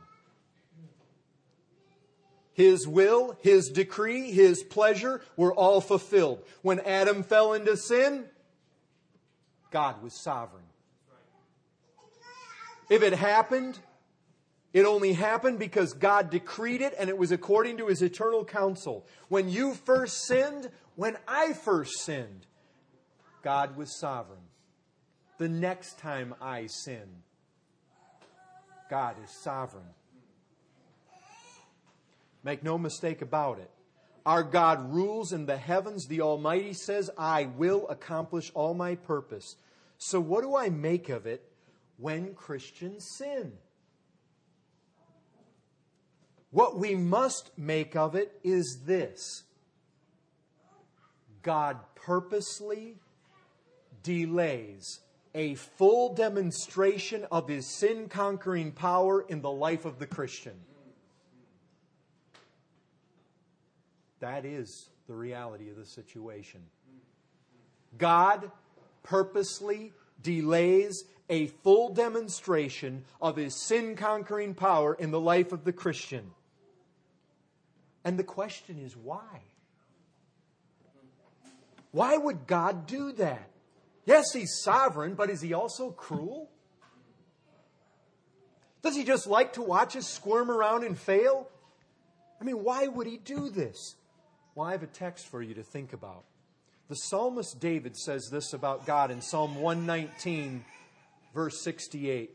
[2.53, 6.43] His will, His decree, His pleasure were all fulfilled.
[6.61, 8.25] When Adam fell into sin,
[9.71, 10.63] God was sovereign.
[12.89, 13.79] If it happened,
[14.73, 19.05] it only happened because God decreed it and it was according to his eternal counsel.
[19.29, 22.45] When you first sinned, when I first sinned,
[23.43, 24.39] God was sovereign.
[25.37, 27.07] The next time I sin,
[28.89, 29.83] God is sovereign.
[32.43, 33.69] Make no mistake about it.
[34.25, 36.07] Our God rules in the heavens.
[36.07, 39.55] The Almighty says, I will accomplish all my purpose.
[39.97, 41.43] So, what do I make of it
[41.97, 43.53] when Christians sin?
[46.51, 49.43] What we must make of it is this
[51.41, 52.97] God purposely,
[54.03, 54.99] delays
[55.33, 60.59] a full demonstration of his sin conquering power in the life of the Christian.
[64.21, 66.61] That is the reality of the situation.
[67.97, 68.49] God
[69.03, 69.91] purposely
[70.21, 76.31] delays a full demonstration of his sin conquering power in the life of the Christian.
[78.03, 79.41] And the question is why?
[81.91, 83.49] Why would God do that?
[84.05, 86.49] Yes, he's sovereign, but is he also cruel?
[88.81, 91.47] Does he just like to watch us squirm around and fail?
[92.39, 93.95] I mean, why would he do this?
[94.53, 96.23] Well, I have a text for you to think about.
[96.89, 100.65] The psalmist David says this about God in Psalm 119,
[101.33, 102.31] verse 68.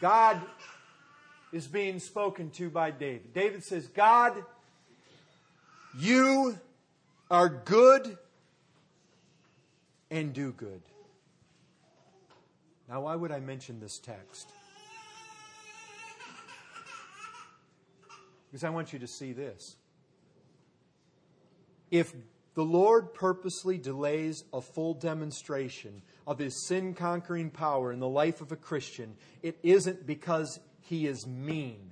[0.00, 0.40] God
[1.52, 3.34] is being spoken to by David.
[3.34, 4.44] David says, God,
[5.98, 6.56] you
[7.28, 8.16] are good
[10.10, 10.82] and do good.
[12.88, 14.52] Now, why would I mention this text?
[18.56, 19.76] Because I want you to see this.
[21.90, 22.14] If
[22.54, 28.40] the Lord purposely delays a full demonstration of his sin conquering power in the life
[28.40, 31.90] of a Christian, it isn't because he is mean.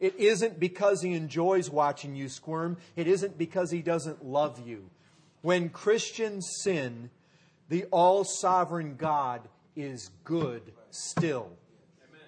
[0.00, 2.76] It isn't because he enjoys watching you squirm.
[2.94, 4.90] It isn't because he doesn't love you.
[5.40, 7.08] When Christians sin,
[7.70, 11.48] the all sovereign God is good still.
[12.06, 12.26] Amen.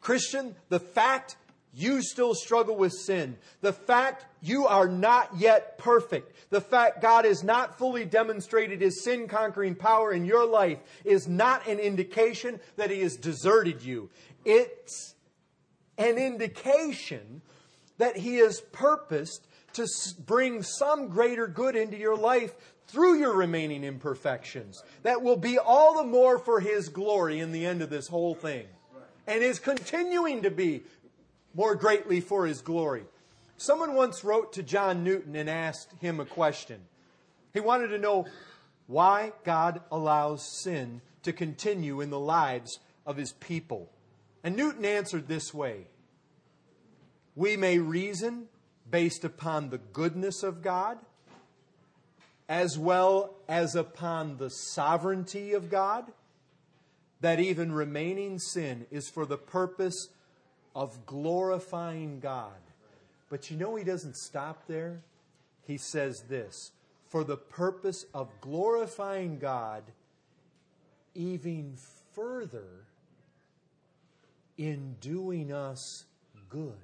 [0.00, 1.36] Christian, the fact
[1.72, 7.24] you still struggle with sin, the fact you are not yet perfect, the fact God
[7.24, 12.58] has not fully demonstrated his sin conquering power in your life is not an indication
[12.76, 14.10] that he has deserted you.
[14.44, 15.14] It's
[15.96, 17.42] an indication
[17.98, 19.86] that he has purposed to
[20.26, 22.54] bring some greater good into your life
[22.90, 24.82] through your remaining imperfections.
[25.02, 28.34] That will be all the more for His glory in the end of this whole
[28.34, 28.66] thing.
[29.26, 30.82] And is continuing to be
[31.54, 33.04] more greatly for His glory.
[33.56, 36.80] Someone once wrote to John Newton and asked him a question.
[37.52, 38.26] He wanted to know
[38.86, 43.90] why God allows sin to continue in the lives of His people.
[44.42, 45.88] And Newton answered this way
[47.34, 48.46] We may reason
[48.90, 50.98] based upon the goodness of God
[52.50, 56.06] as well as upon the sovereignty of God,
[57.20, 60.08] that even remaining sin is for the purpose
[60.74, 62.52] of glorifying God.
[63.28, 65.00] But you know, he doesn't stop there.
[65.66, 66.72] He says this
[67.08, 69.82] for the purpose of glorifying God
[71.14, 71.74] even
[72.14, 72.86] further
[74.56, 76.04] in doing us
[76.48, 76.74] good.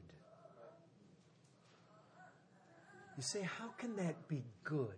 [3.16, 4.88] You say, how can that be good?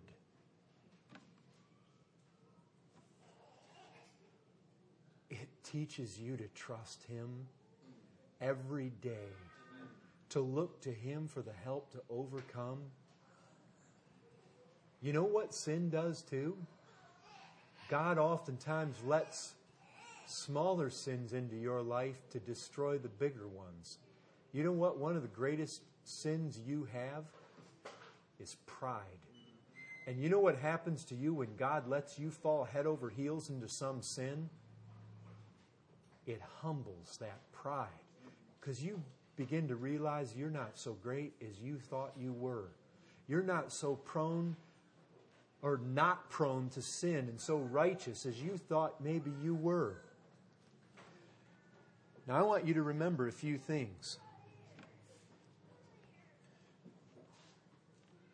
[5.29, 7.47] It teaches you to trust Him
[8.41, 9.33] every day,
[10.29, 12.79] to look to Him for the help to overcome.
[15.01, 16.57] You know what sin does too?
[17.89, 19.53] God oftentimes lets
[20.27, 23.97] smaller sins into your life to destroy the bigger ones.
[24.51, 24.99] You know what?
[24.99, 27.25] One of the greatest sins you have
[28.39, 29.03] is pride.
[30.05, 33.49] And you know what happens to you when God lets you fall head over heels
[33.49, 34.49] into some sin?
[36.29, 37.87] it humbles that pride
[38.59, 39.01] because you
[39.35, 42.69] begin to realize you're not so great as you thought you were.
[43.27, 44.55] You're not so prone
[45.61, 49.97] or not prone to sin and so righteous as you thought maybe you were.
[52.27, 54.19] Now, I want you to remember a few things.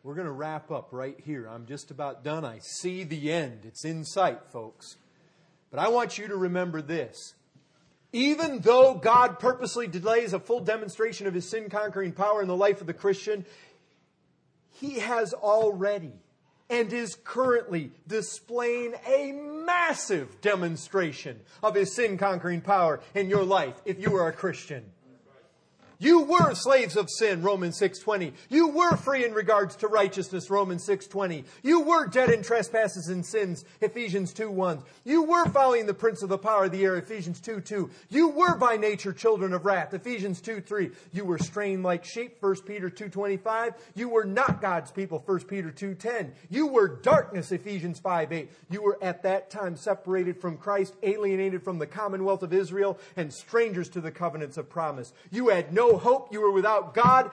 [0.02, 1.48] We're going to wrap up right here.
[1.48, 2.44] I'm just about done.
[2.44, 3.60] I see the end.
[3.64, 4.96] It's in sight, folks.
[5.70, 7.34] But I want you to remember this
[8.12, 12.56] even though God purposely delays a full demonstration of his sin conquering power in the
[12.56, 13.44] life of the Christian,
[14.70, 16.12] he has already
[16.68, 23.80] and is currently displaying a massive demonstration of his sin conquering power in your life
[23.84, 24.84] if you are a Christian.
[25.98, 28.34] You were slaves of sin, Romans 6:20.
[28.50, 31.44] You were free in regards to righteousness, Romans 6:20.
[31.62, 34.82] You were dead in trespasses and sins, Ephesians 2:1.
[35.04, 37.90] You were following the prince of the power of the air, Ephesians 2:2.
[38.10, 40.90] You were by nature children of wrath, Ephesians 2:3.
[41.12, 43.74] You were strained like sheep, 1 Peter 2:25.
[43.94, 46.32] You were not God's people, 1 Peter 2:10.
[46.50, 48.50] You were darkness, Ephesians 5:8.
[48.68, 53.32] You were at that time separated from Christ, alienated from the commonwealth of Israel, and
[53.32, 55.12] strangers to the covenants of promise.
[55.30, 56.32] You had no hope.
[56.32, 57.30] You were without God.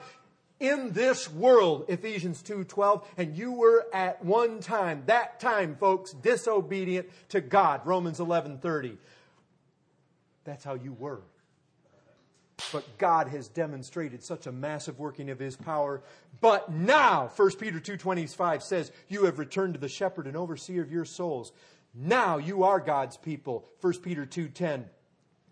[0.60, 7.08] in this world, Ephesians 2:12, and you were at one time, that time, folks, disobedient
[7.30, 8.98] to God, Romans 11:30.
[10.44, 11.22] That's how you were.
[12.72, 16.02] But God has demonstrated such a massive working of his power.
[16.40, 20.92] But now, 1 Peter 2:25 says, you have returned to the shepherd and overseer of
[20.92, 21.52] your souls.
[21.94, 24.88] Now you are God's people, 1 Peter 2:10.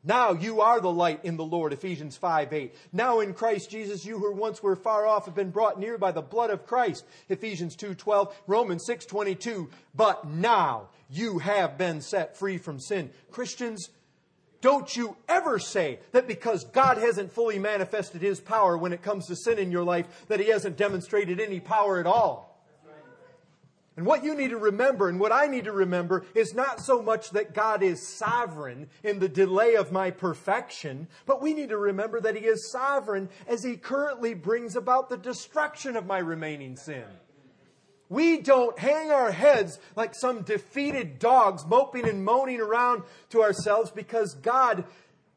[0.05, 2.75] Now you are the light in the Lord, Ephesians 5 8.
[2.93, 6.11] Now in Christ Jesus, you who once were far off have been brought near by
[6.11, 8.35] the blood of Christ, Ephesians 2 12.
[8.49, 9.71] Romans 6 22.
[9.95, 13.11] But now you have been set free from sin.
[13.31, 13.91] Christians,
[14.61, 19.27] don't you ever say that because God hasn't fully manifested His power when it comes
[19.27, 22.52] to sin in your life, that He hasn't demonstrated any power at all.
[23.97, 27.03] And what you need to remember, and what I need to remember, is not so
[27.03, 31.76] much that God is sovereign in the delay of my perfection, but we need to
[31.76, 36.76] remember that He is sovereign as He currently brings about the destruction of my remaining
[36.76, 37.05] sin.
[38.09, 43.90] We don't hang our heads like some defeated dogs moping and moaning around to ourselves
[43.90, 44.84] because God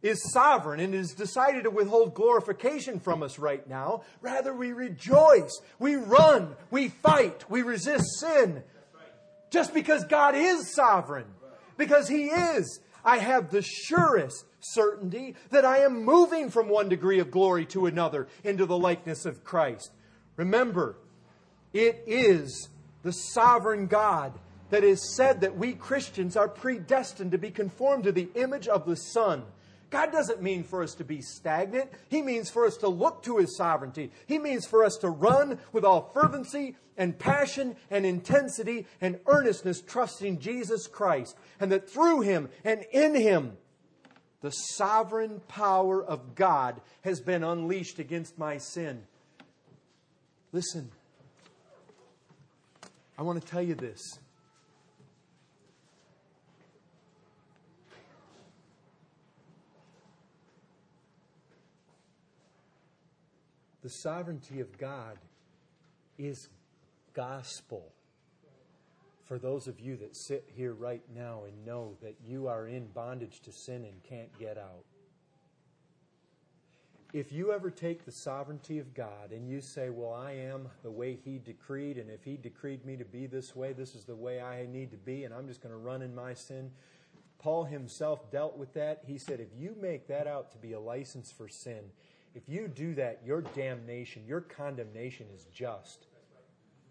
[0.06, 4.04] is sovereign and has decided to withhold glorification from us right now.
[4.22, 8.64] Rather, we rejoice, we run, we fight, we resist sin.
[9.50, 11.26] Just because God is sovereign,
[11.78, 17.20] because He is, I have the surest certainty that I am moving from one degree
[17.20, 19.92] of glory to another into the likeness of Christ.
[20.36, 20.98] Remember,
[21.74, 22.70] it is
[23.04, 24.34] the sovereign God
[24.70, 28.86] that is said that we Christians are predestined to be conformed to the image of
[28.86, 29.44] the Son.
[29.96, 31.90] God doesn't mean for us to be stagnant.
[32.10, 34.12] He means for us to look to His sovereignty.
[34.28, 39.80] He means for us to run with all fervency and passion and intensity and earnestness,
[39.80, 41.38] trusting Jesus Christ.
[41.62, 43.54] And that through Him and in Him,
[44.42, 49.04] the sovereign power of God has been unleashed against my sin.
[50.52, 50.92] Listen,
[53.18, 54.02] I want to tell you this.
[63.86, 65.20] The sovereignty of God
[66.18, 66.50] is
[67.14, 67.94] gospel
[69.26, 72.88] for those of you that sit here right now and know that you are in
[72.88, 74.86] bondage to sin and can't get out.
[77.14, 80.90] If you ever take the sovereignty of God and you say, Well, I am the
[80.90, 84.16] way He decreed, and if He decreed me to be this way, this is the
[84.16, 86.72] way I need to be, and I'm just going to run in my sin.
[87.38, 89.04] Paul himself dealt with that.
[89.06, 91.92] He said, If you make that out to be a license for sin,
[92.36, 96.08] if you do that, your damnation, your condemnation is just.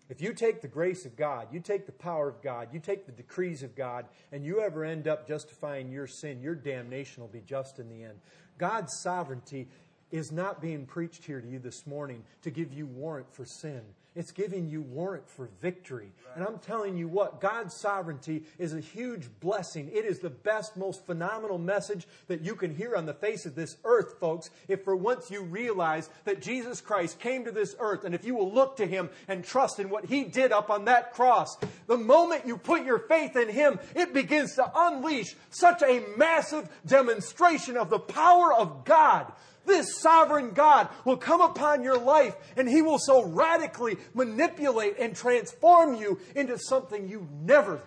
[0.09, 3.07] If you take the grace of God, you take the power of God, you take
[3.07, 7.28] the decrees of God, and you ever end up justifying your sin, your damnation will
[7.28, 8.18] be just in the end.
[8.59, 9.68] God's sovereignty
[10.11, 13.82] is not being preached here to you this morning to give you warrant for sin.
[14.16, 16.12] It's giving you warrant for victory.
[16.36, 19.90] And I'm telling you what, God's sovereignty is a huge blessing.
[19.92, 23.56] It is the best, most phenomenal message that you can hear on the face of
[23.56, 28.04] this earth, folks, if for once you realize that Jesus Christ came to this earth,
[28.04, 30.84] and if you will look to Him and trust in what He did up on
[30.84, 31.56] that cross,
[31.88, 36.68] the moment you put your faith in Him, it begins to unleash such a massive
[36.86, 39.32] demonstration of the power of God
[39.66, 45.16] this sovereign God will come upon your life and He will so radically manipulate and
[45.16, 47.80] transform you into something you never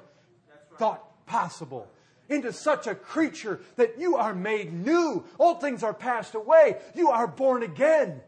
[0.77, 1.87] thought possible.
[2.29, 5.23] Into such a creature that you are made new.
[5.39, 6.77] Old things are passed away.
[6.93, 8.21] You are born again.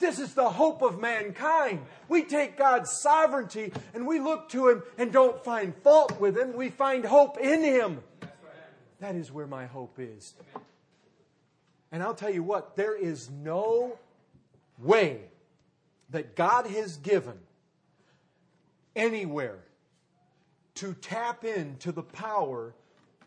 [0.00, 1.84] This is the hope of mankind.
[2.08, 6.54] We take God's sovereignty and we look to Him and don't find fault with Him.
[6.54, 8.00] We find hope in Him.
[9.00, 10.34] That is where my hope is.
[11.92, 13.98] And I'll tell you what, there is no
[14.78, 15.20] way
[16.10, 17.38] that God has given
[18.94, 19.58] anywhere
[20.76, 22.74] to tap into the power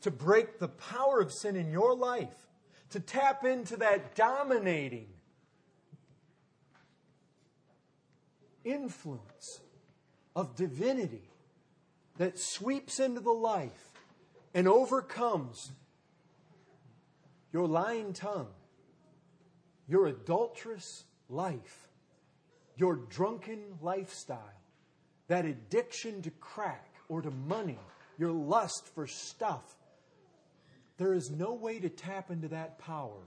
[0.03, 2.49] to break the power of sin in your life,
[2.89, 5.07] to tap into that dominating
[8.66, 9.61] influence
[10.36, 11.30] of divinity
[12.18, 13.93] that sweeps into the life
[14.53, 15.72] and overcomes
[17.53, 18.49] your lying tongue,
[19.87, 21.87] your adulterous life,
[22.75, 24.39] your drunken lifestyle,
[25.27, 27.77] that addiction to crack or to money,
[28.17, 29.63] your lust for stuff.
[30.97, 33.19] There is no way to tap into that power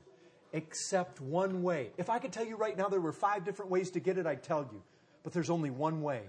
[0.52, 1.90] except one way.
[1.96, 4.26] If I could tell you right now there were five different ways to get it,
[4.26, 4.82] I'd tell you.
[5.22, 6.22] But there's only one way.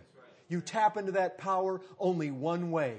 [0.49, 2.95] You tap into that power only one way,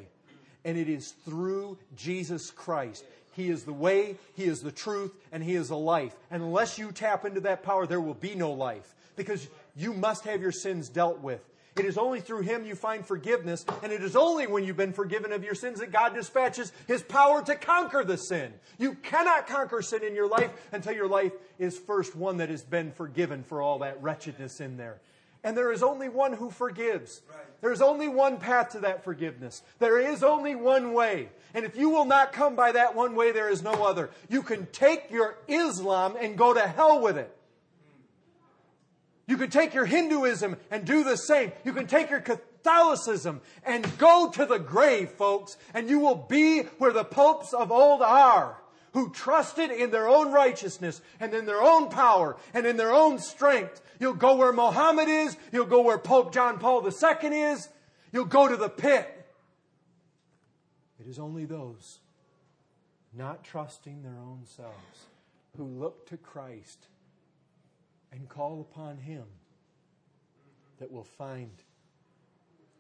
[0.64, 3.04] and it is through Jesus Christ.
[3.38, 6.14] He is the way, He is the truth, and He is the life.
[6.30, 8.94] And unless you tap into that power, there will be no life.
[9.18, 11.40] because you must have your sins dealt with.
[11.76, 14.92] It is only through Him you find forgiveness, and it is only when you've been
[14.92, 18.52] forgiven of your sins that God dispatches His power to conquer the sin.
[18.78, 22.62] You cannot conquer sin in your life until your life is first one that has
[22.62, 25.00] been forgiven for all that wretchedness in there.
[25.44, 27.22] And there is only one who forgives.
[27.60, 29.62] There's only one path to that forgiveness.
[29.78, 31.28] There is only one way.
[31.54, 34.10] And if you will not come by that one way, there is no other.
[34.28, 37.34] You can take your Islam and go to hell with it.
[39.26, 41.52] You can take your Hinduism and do the same.
[41.64, 46.62] You can take your Catholicism and go to the grave, folks, and you will be
[46.78, 48.56] where the popes of old are,
[48.98, 53.20] who trusted in their own righteousness and in their own power and in their own
[53.20, 53.80] strength.
[54.00, 55.36] You'll go where Mohammed is.
[55.52, 57.68] You'll go where Pope John Paul II is.
[58.10, 59.14] You'll go to the pit.
[60.98, 62.00] It is only those
[63.16, 65.06] not trusting their own selves
[65.56, 66.86] who look to Christ
[68.10, 69.26] and call upon Him
[70.80, 71.52] that will find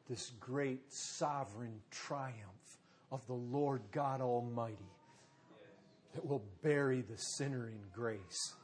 [0.08, 2.34] this great sovereign triumph
[3.12, 4.90] of the Lord God Almighty
[6.14, 8.54] that will bury the sinner in grace,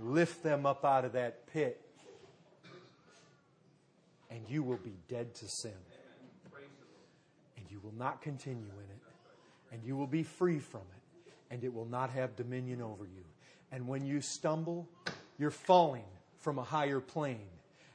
[0.00, 1.80] lift them up out of that pit,
[4.30, 5.72] and you will be dead to sin.
[7.56, 11.64] And you will not continue in it, and you will be free from it, and
[11.64, 13.24] it will not have dominion over you.
[13.72, 14.88] And when you stumble,
[15.38, 16.04] you're falling
[16.38, 17.48] from a higher plane.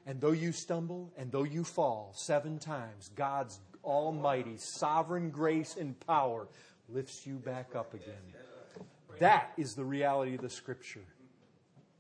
[0.06, 5.98] And though you stumble and though you fall seven times, God's almighty sovereign grace and
[6.08, 6.48] power
[6.90, 8.16] lifts you back up again.
[9.20, 11.06] That is the reality of the scripture.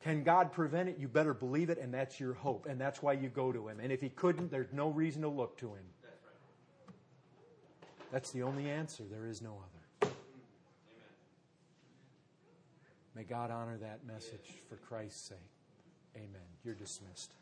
[0.03, 0.97] Can God prevent it?
[0.97, 2.65] You better believe it, and that's your hope.
[2.69, 3.79] And that's why you go to Him.
[3.81, 5.83] And if He couldn't, there's no reason to look to Him.
[8.11, 9.03] That's the only answer.
[9.09, 10.11] There is no other.
[13.15, 15.37] May God honor that message for Christ's sake.
[16.15, 16.47] Amen.
[16.63, 17.33] You're dismissed.